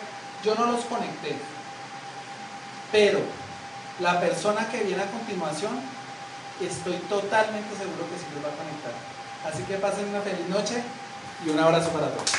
yo 0.45 0.55
no 0.55 0.67
los 0.67 0.85
conecté. 0.85 1.37
Pero 2.91 3.21
la 4.01 4.21
persona 4.21 4.69
que 4.69 4.85
viene 4.85 5.03
a 5.03 5.11
continuación, 5.11 5.79
estoy 6.61 6.97
totalmente 7.09 7.77
seguro 7.77 8.09
que 8.09 8.19
sí 8.19 8.27
los 8.35 8.45
va 8.45 8.49
a 8.49 8.57
conectar. 8.57 8.93
Así 9.45 9.63
que 9.65 9.77
pasen 9.77 10.09
una 10.09 10.21
feliz 10.21 10.49
noche 10.49 10.83
y 11.45 11.51
un 11.51 11.59
abrazo 11.59 11.91
para 11.91 12.09
todos. 12.09 12.33